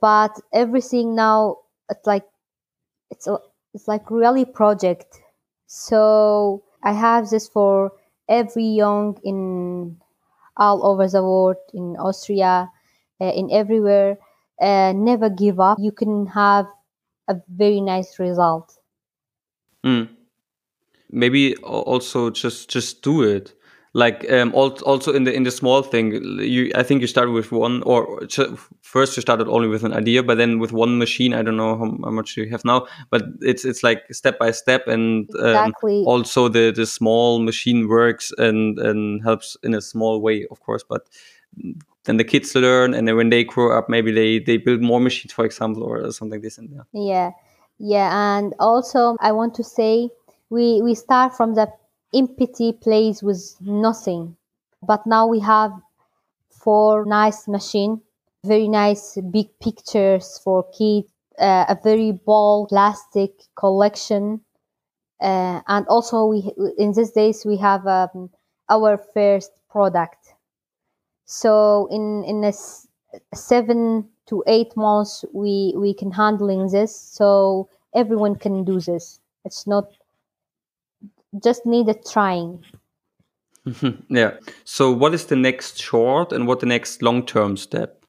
but 0.00 0.32
everything 0.52 1.14
now 1.14 1.58
it's 1.90 2.06
like 2.06 2.24
it's 3.10 3.26
a, 3.26 3.38
it's 3.74 3.88
like 3.88 4.10
really 4.10 4.44
project. 4.44 5.20
So 5.66 6.62
I 6.82 6.92
have 6.92 7.30
this 7.30 7.48
for 7.48 7.92
every 8.28 8.66
young 8.66 9.18
in 9.24 9.98
all 10.56 10.86
over 10.86 11.08
the 11.08 11.22
world 11.22 11.56
in 11.74 11.96
Austria, 11.98 12.70
uh, 13.20 13.32
in 13.40 13.50
everywhere. 13.52 14.18
Uh, 14.60 14.92
never 14.96 15.30
give 15.30 15.60
up. 15.60 15.78
You 15.80 15.92
can 15.92 16.26
have 16.28 16.66
a 17.28 17.36
very 17.48 17.80
nice 17.80 18.18
result. 18.18 18.78
Mm. 19.84 20.08
Maybe 21.10 21.56
also 21.56 22.30
just 22.30 22.68
just 22.68 23.02
do 23.02 23.22
it. 23.22 23.52
Like 23.94 24.30
um, 24.30 24.52
also 24.54 25.14
in 25.14 25.24
the 25.24 25.32
in 25.32 25.44
the 25.44 25.50
small 25.50 25.82
thing, 25.82 26.12
you 26.38 26.70
I 26.74 26.82
think 26.82 27.00
you 27.00 27.06
started 27.06 27.30
with 27.32 27.50
one 27.50 27.82
or 27.84 28.26
first 28.82 29.16
you 29.16 29.22
started 29.22 29.48
only 29.48 29.68
with 29.68 29.84
an 29.84 29.94
idea, 29.94 30.22
but 30.22 30.36
then 30.36 30.58
with 30.58 30.72
one 30.72 30.98
machine. 30.98 31.32
I 31.32 31.40
don't 31.40 31.56
know 31.56 31.78
how, 31.78 31.96
how 32.04 32.10
much 32.10 32.36
you 32.36 32.46
have 32.50 32.62
now, 32.62 32.88
but 33.08 33.22
it's 33.40 33.64
it's 33.64 33.82
like 33.82 34.02
step 34.12 34.38
by 34.38 34.50
step, 34.50 34.86
and 34.86 35.30
um, 35.40 35.72
also 36.04 36.48
the 36.48 36.72
the 36.72 36.84
small 36.84 37.38
machine 37.38 37.88
works 37.88 38.32
and 38.36 38.78
and 38.78 39.22
helps 39.22 39.56
in 39.62 39.72
a 39.72 39.80
small 39.80 40.20
way, 40.20 40.46
of 40.50 40.60
course. 40.60 40.84
But 40.86 41.08
then 42.06 42.16
the 42.16 42.24
kids 42.24 42.54
learn 42.54 42.94
and 42.94 43.06
then 43.06 43.16
when 43.16 43.30
they 43.30 43.44
grow 43.44 43.76
up 43.76 43.88
maybe 43.88 44.10
they 44.12 44.38
they 44.38 44.56
build 44.56 44.80
more 44.80 45.00
machines 45.00 45.32
for 45.32 45.44
example 45.44 45.82
or 45.82 46.10
something 46.12 46.36
like 46.36 46.42
this 46.42 46.58
and 46.58 46.70
yeah 46.72 46.82
yeah. 46.92 47.30
Yeah 47.78 48.36
and 48.38 48.54
also 48.58 49.16
i 49.20 49.32
want 49.32 49.54
to 49.56 49.64
say 49.64 50.08
we 50.48 50.80
we 50.82 50.94
start 50.94 51.36
from 51.36 51.54
the 51.54 51.68
empty 52.14 52.72
place 52.72 53.22
with 53.22 53.56
nothing. 53.60 54.36
But 54.82 55.06
now 55.06 55.26
we 55.26 55.40
have 55.40 55.72
four 56.50 57.04
nice 57.04 57.46
machine 57.48 58.00
very 58.44 58.68
nice 58.68 59.18
big 59.32 59.48
pictures 59.60 60.40
for 60.42 60.64
kids 60.70 61.10
uh, 61.38 61.66
a 61.68 61.76
very 61.82 62.12
bold 62.12 62.68
plastic 62.68 63.32
collection. 63.56 64.40
Uh, 65.20 65.60
and 65.66 65.86
also 65.88 66.26
we 66.26 66.52
in 66.78 66.92
these 66.92 67.10
days 67.10 67.44
we 67.44 67.56
have 67.56 67.86
um, 67.86 68.30
our 68.70 68.96
first 69.14 69.50
product 69.68 70.34
so 71.26 71.88
in 71.90 72.24
in 72.24 72.44
a 72.44 72.52
seven 73.34 74.08
to 74.26 74.42
eight 74.46 74.76
months 74.76 75.24
we 75.32 75.74
we 75.76 75.92
can 75.92 76.12
handling 76.12 76.68
this. 76.68 76.94
So 76.96 77.68
everyone 77.94 78.36
can 78.36 78.64
do 78.64 78.80
this. 78.80 79.20
It's 79.44 79.66
not 79.66 79.92
just 81.42 81.66
needed 81.66 82.04
trying. 82.10 82.64
Yeah. 84.08 84.34
So 84.64 84.92
what 84.92 85.12
is 85.12 85.26
the 85.26 85.34
next 85.34 85.80
short 85.80 86.32
and 86.32 86.46
what 86.46 86.60
the 86.60 86.66
next 86.66 87.02
long 87.02 87.26
term 87.26 87.56
step? 87.56 88.04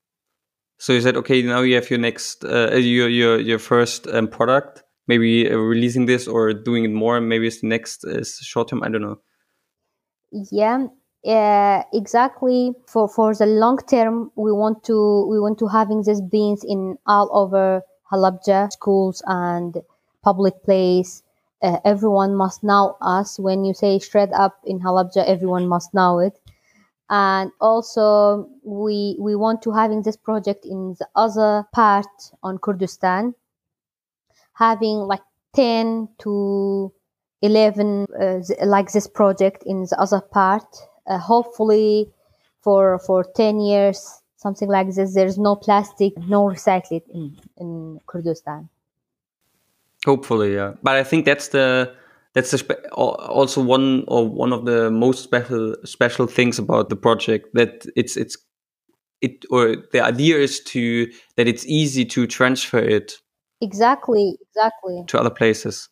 So 0.77 0.93
you 0.93 1.01
said 1.01 1.17
okay 1.17 1.41
now 1.41 1.62
you 1.62 1.73
have 1.73 1.89
your 1.89 1.99
next 1.99 2.45
uh, 2.45 2.75
your 2.75 3.10
your 3.10 3.39
your 3.39 3.60
first 3.60 4.08
um, 4.08 4.27
product. 4.27 4.84
Maybe 5.08 5.49
uh, 5.49 5.56
releasing 5.56 6.06
this 6.06 6.27
or 6.27 6.53
doing 6.53 6.84
it 6.84 6.91
more. 6.91 7.19
Maybe 7.19 7.47
it's 7.47 7.62
the 7.62 7.67
next 7.67 8.06
is 8.06 8.38
short 8.43 8.67
term 8.67 8.84
i 8.84 8.89
don't 8.89 9.01
know. 9.01 9.19
Yeah 10.51 10.88
uh, 11.25 11.84
exactly. 11.93 12.73
For 12.88 13.08
for 13.08 13.34
the 13.36 13.45
long 13.45 13.77
term 13.77 14.32
we 14.36 14.51
want 14.51 14.84
to 14.86 15.27
we 15.27 15.39
want 15.39 15.60
to 15.60 15.67
having 15.67 16.03
these 16.03 16.21
beans 16.21 16.63
in 16.63 16.97
all 17.06 17.30
over 17.34 17.82
halabja 18.12 18.71
schools 18.71 19.21
and 19.25 19.82
public 20.23 20.63
place. 20.63 21.23
Uh, 21.62 21.80
everyone 21.84 22.36
must 22.36 22.63
know 22.63 22.95
us. 23.01 23.39
When 23.39 23.65
you 23.65 23.73
say 23.73 23.99
shred 23.99 24.32
up 24.34 24.60
in 24.65 24.80
halabja 24.80 25.25
everyone 25.25 25.67
must 25.67 25.93
know 25.93 26.19
it. 26.19 26.39
And 27.10 27.51
also 27.60 28.49
we 28.63 29.17
we 29.19 29.36
want 29.36 29.62
to 29.63 29.71
having 29.71 30.03
this 30.03 30.17
project 30.17 30.65
in 30.65 30.95
the 30.99 31.08
other 31.15 31.67
part 31.73 32.32
on 32.43 32.58
kurdistan. 32.60 33.34
Having 34.53 34.97
like 35.08 35.23
10 35.53 36.10
to 36.19 36.91
11 37.41 38.06
uh, 38.19 38.39
like 38.65 38.91
this 38.91 39.08
project 39.08 39.63
in 39.65 39.84
the 39.84 39.95
other 39.99 40.21
part 40.21 40.65
uh, 41.07 41.17
hopefully 41.17 42.11
for 42.61 42.99
for 42.99 43.23
10 43.23 43.59
years 43.59 44.21
something 44.37 44.69
like 44.69 44.93
this 44.93 45.13
there's 45.13 45.37
no 45.37 45.55
plastic 45.55 46.17
no 46.27 46.45
recycling 46.45 47.01
in 47.13 47.37
in 47.57 47.99
kurdistan. 48.07 48.69
Hopefully 50.05 50.53
yeah. 50.53 50.73
But 50.83 50.95
i 50.95 51.03
think 51.03 51.25
that's 51.25 51.49
the 51.49 51.93
that's 52.33 52.51
the 52.51 52.59
spe- 52.59 52.85
also 52.93 53.63
one 53.63 54.03
or 54.07 54.27
one 54.27 54.53
of 54.53 54.65
the 54.65 54.91
most 54.91 55.23
special 55.23 55.75
special 55.83 56.27
things 56.27 56.59
about 56.59 56.89
the 56.89 56.95
project 56.95 57.53
that 57.53 57.85
it's 57.95 58.15
it's 58.15 58.37
it 59.21 59.45
or 59.49 59.77
the 59.91 60.01
idea 60.01 60.37
is 60.37 60.59
to 60.61 61.07
that 61.35 61.47
it's 61.47 61.65
easy 61.65 62.05
to 62.05 62.27
transfer 62.27 62.79
it 62.79 63.17
exactly 63.61 64.37
exactly. 64.41 65.03
to 65.07 65.19
other 65.19 65.31
places. 65.31 65.89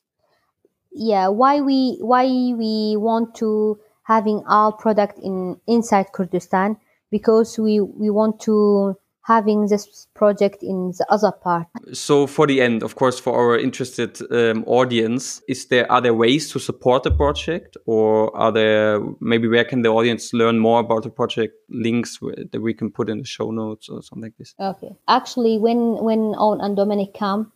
Yeah 0.92 1.30
why 1.30 1.62
we 1.62 1.98
why 2.02 2.26
we 2.26 2.96
want 2.98 3.34
to 3.36 3.80
having 4.06 4.44
all 4.48 4.72
product 4.72 5.20
in 5.20 5.60
inside 5.68 6.12
Kurdistan 6.14 6.78
because 7.12 7.60
we 7.60 7.82
we 7.82 8.10
want 8.10 8.40
to 8.42 8.96
having 9.26 9.66
this 9.66 10.08
project 10.14 10.62
in 10.62 10.92
the 11.00 11.06
other 11.10 11.32
part. 11.32 11.66
So 11.94 12.28
for 12.28 12.46
the 12.46 12.62
end, 12.62 12.84
of 12.84 12.96
course, 12.96 13.20
for 13.20 13.34
our 13.36 13.58
interested 13.58 14.22
um, 14.32 14.64
audience, 14.68 15.42
is 15.48 15.66
there 15.66 15.92
are 15.92 16.00
there 16.00 16.14
ways 16.14 16.52
to 16.52 16.60
support 16.60 17.04
the 17.04 17.12
project, 17.12 17.76
or 17.86 18.36
are 18.38 18.52
there 18.52 19.00
maybe 19.20 19.48
where 19.48 19.66
can 19.66 19.82
the 19.82 19.90
audience 19.90 20.32
learn 20.34 20.60
more 20.60 20.80
about 20.80 21.04
the 21.04 21.10
project? 21.10 21.56
Links 21.70 22.20
that 22.52 22.62
we 22.62 22.74
can 22.74 22.92
put 22.92 23.10
in 23.10 23.18
the 23.18 23.26
show 23.26 23.50
notes 23.52 23.90
or 23.90 24.04
something 24.04 24.24
like 24.24 24.38
this. 24.38 24.54
Okay, 24.60 24.96
actually, 25.08 25.58
when 25.58 25.98
when 26.04 26.36
Owen 26.38 26.62
and 26.62 26.76
Dominic 26.76 27.16
come, 27.18 27.52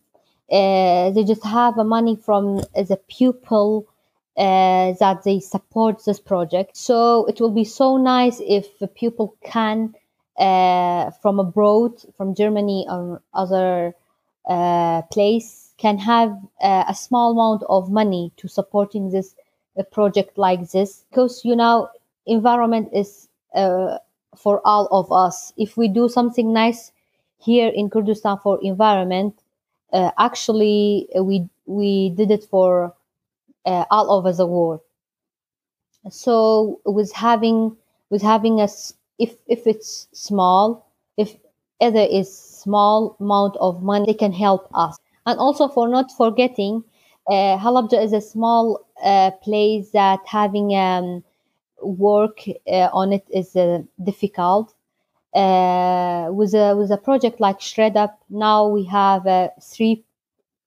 uh, 0.51 1.11
they 1.11 1.23
just 1.23 1.45
have 1.45 1.77
a 1.77 1.83
money 1.83 2.15
from 2.15 2.57
the 2.73 2.99
pupil 3.07 3.85
uh, 4.39 4.93
that 5.01 5.23
they 5.25 5.39
support 5.41 6.05
this 6.05 6.19
project. 6.19 6.77
So 6.77 7.25
it 7.25 7.41
will 7.41 7.51
be 7.51 7.65
so 7.65 7.97
nice 7.97 8.39
if 8.39 8.67
people 8.95 9.35
can 9.43 9.93
uh, 10.37 11.11
from 11.21 11.39
abroad, 11.39 11.91
from 12.15 12.33
Germany 12.33 12.87
or 12.89 13.21
other 13.33 13.93
uh, 14.47 15.01
place, 15.11 15.73
can 15.77 15.97
have 15.97 16.31
uh, 16.61 16.85
a 16.87 16.95
small 16.95 17.33
amount 17.33 17.63
of 17.67 17.91
money 17.91 18.31
to 18.37 18.47
supporting 18.47 19.09
this 19.09 19.35
project 19.91 20.37
like 20.37 20.71
this. 20.71 21.03
Because 21.09 21.43
you 21.43 21.55
know, 21.55 21.89
environment 22.25 22.89
is 22.93 23.27
uh, 23.53 23.97
for 24.37 24.61
all 24.63 24.87
of 24.91 25.11
us. 25.11 25.51
If 25.57 25.75
we 25.75 25.89
do 25.89 26.07
something 26.07 26.53
nice 26.53 26.93
here 27.39 27.67
in 27.67 27.89
Kurdistan 27.89 28.37
for 28.41 28.57
environment, 28.63 29.35
uh, 29.91 30.11
actually 30.17 31.09
we 31.13 31.49
we 31.65 32.11
did 32.11 32.31
it 32.31 32.45
for 32.45 32.93
uh, 33.65 33.85
all 33.91 34.11
over 34.11 34.31
the 34.33 34.47
world. 34.47 34.81
So 36.09 36.79
with 36.85 37.11
having 37.13 37.75
with 38.09 38.21
having 38.21 38.61
a 38.61 38.67
if 39.17 39.35
if 39.47 39.67
it's 39.67 40.07
small, 40.13 40.85
if 41.17 41.35
either 41.81 41.99
is 41.99 42.35
small 42.35 43.15
amount 43.19 43.57
of 43.57 43.83
money, 43.83 44.05
they 44.07 44.13
can 44.13 44.31
help 44.31 44.69
us. 44.73 44.97
And 45.25 45.39
also 45.39 45.67
for 45.67 45.87
not 45.87 46.11
forgetting, 46.11 46.83
uh, 47.27 47.57
Halabja 47.57 48.01
is 48.03 48.13
a 48.13 48.21
small 48.21 48.85
uh, 49.03 49.31
place 49.43 49.91
that 49.91 50.19
having 50.25 50.75
um, 50.75 51.23
work 51.81 52.41
uh, 52.67 52.89
on 52.93 53.13
it 53.13 53.25
is 53.29 53.55
uh, 53.55 53.81
difficult. 54.03 54.73
Uh, 55.35 56.29
with 56.31 56.55
a 56.55 56.75
with 56.75 56.91
a 56.91 56.97
project 56.97 57.39
like 57.39 57.61
Shred 57.61 57.95
Up, 57.95 58.19
now 58.29 58.67
we 58.67 58.83
have 58.85 59.27
uh, 59.27 59.49
three 59.61 60.03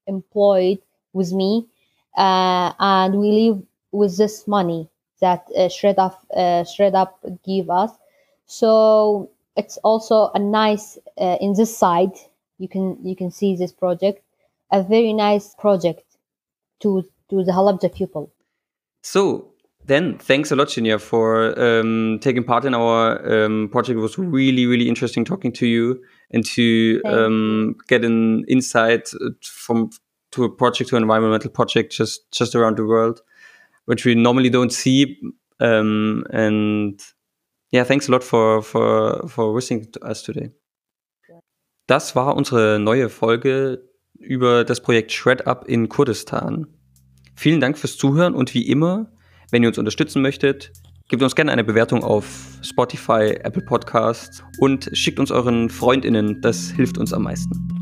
employed 0.06 0.78
with 1.12 1.32
me 1.32 1.66
uh, 2.16 2.72
and 2.78 3.18
we 3.18 3.30
live 3.30 3.62
with 3.92 4.16
this 4.16 4.46
money 4.46 4.88
that 5.20 5.46
uh, 5.56 5.68
shred 5.68 5.98
up 5.98 6.24
uh, 6.36 6.64
shred 6.64 6.94
up 6.94 7.24
give 7.44 7.70
us. 7.70 7.90
So 8.46 9.30
it's 9.56 9.76
also 9.78 10.30
a 10.34 10.38
nice 10.38 10.98
uh, 11.18 11.36
in 11.40 11.54
this 11.54 11.76
side 11.76 12.12
you 12.58 12.68
can 12.68 12.98
you 13.02 13.16
can 13.16 13.30
see 13.30 13.56
this 13.56 13.72
project 13.72 14.22
a 14.72 14.82
very 14.82 15.12
nice 15.12 15.54
project 15.54 16.04
to 16.80 17.02
to 17.30 17.44
the 17.44 17.52
halabja 17.52 17.94
people. 17.94 18.32
So 19.02 19.52
then 19.84 20.18
thanks 20.18 20.52
a 20.52 20.56
lot 20.56 20.68
Shinya, 20.68 21.00
for 21.00 21.58
um, 21.58 22.18
taking 22.20 22.44
part 22.44 22.64
in 22.64 22.74
our 22.74 23.44
um, 23.44 23.68
project. 23.70 23.98
It 23.98 24.02
was 24.02 24.18
really 24.18 24.66
really 24.66 24.88
interesting 24.88 25.24
talking 25.24 25.52
to 25.52 25.66
you 25.66 26.02
and 26.30 26.44
to 26.54 27.00
um, 27.04 27.76
get 27.88 28.04
an 28.04 28.44
insight 28.48 29.10
from 29.42 29.90
to 30.32 30.44
a 30.44 30.48
project 30.48 30.90
to 30.90 30.96
an 30.96 31.02
environmental 31.02 31.50
project 31.50 31.92
just 31.92 32.30
just 32.32 32.54
around 32.54 32.76
the 32.76 32.84
world 32.84 33.22
which 33.86 34.04
we 34.04 34.14
normally 34.14 34.50
don't 34.50 34.72
see. 34.72 35.18
Um, 35.60 36.24
and 36.30 37.00
yeah 37.70 37.84
thanks 37.84 38.08
a 38.08 38.12
lot 38.12 38.24
for 38.24 38.62
for 38.62 39.28
for 39.28 39.54
listening 39.54 39.90
to 39.92 40.00
us 40.02 40.22
today. 40.22 40.50
Das 41.86 42.14
war 42.14 42.36
unsere 42.36 42.78
neue 42.78 43.08
Folge 43.08 43.88
über 44.18 44.64
das 44.64 44.80
Projekt 44.80 45.12
Shred 45.12 45.46
Up 45.46 45.68
in 45.68 45.88
Kurdistan. 45.88 46.66
Vielen 47.34 47.60
Dank 47.60 47.78
fürs 47.78 47.96
Zuhören 47.96 48.34
und 48.34 48.54
wie 48.54 48.68
immer 48.68 49.12
wenn 49.50 49.62
ihr 49.62 49.68
uns 49.68 49.78
unterstützen 49.78 50.22
möchtet 50.22 50.72
Gebt 51.12 51.22
uns 51.22 51.34
gerne 51.34 51.52
eine 51.52 51.62
Bewertung 51.62 52.02
auf 52.04 52.58
Spotify, 52.62 53.36
Apple 53.42 53.62
Podcasts 53.62 54.42
und 54.58 54.88
schickt 54.94 55.18
uns 55.18 55.30
euren 55.30 55.68
FreundInnen, 55.68 56.40
das 56.40 56.70
hilft 56.70 56.96
uns 56.96 57.12
am 57.12 57.24
meisten. 57.24 57.81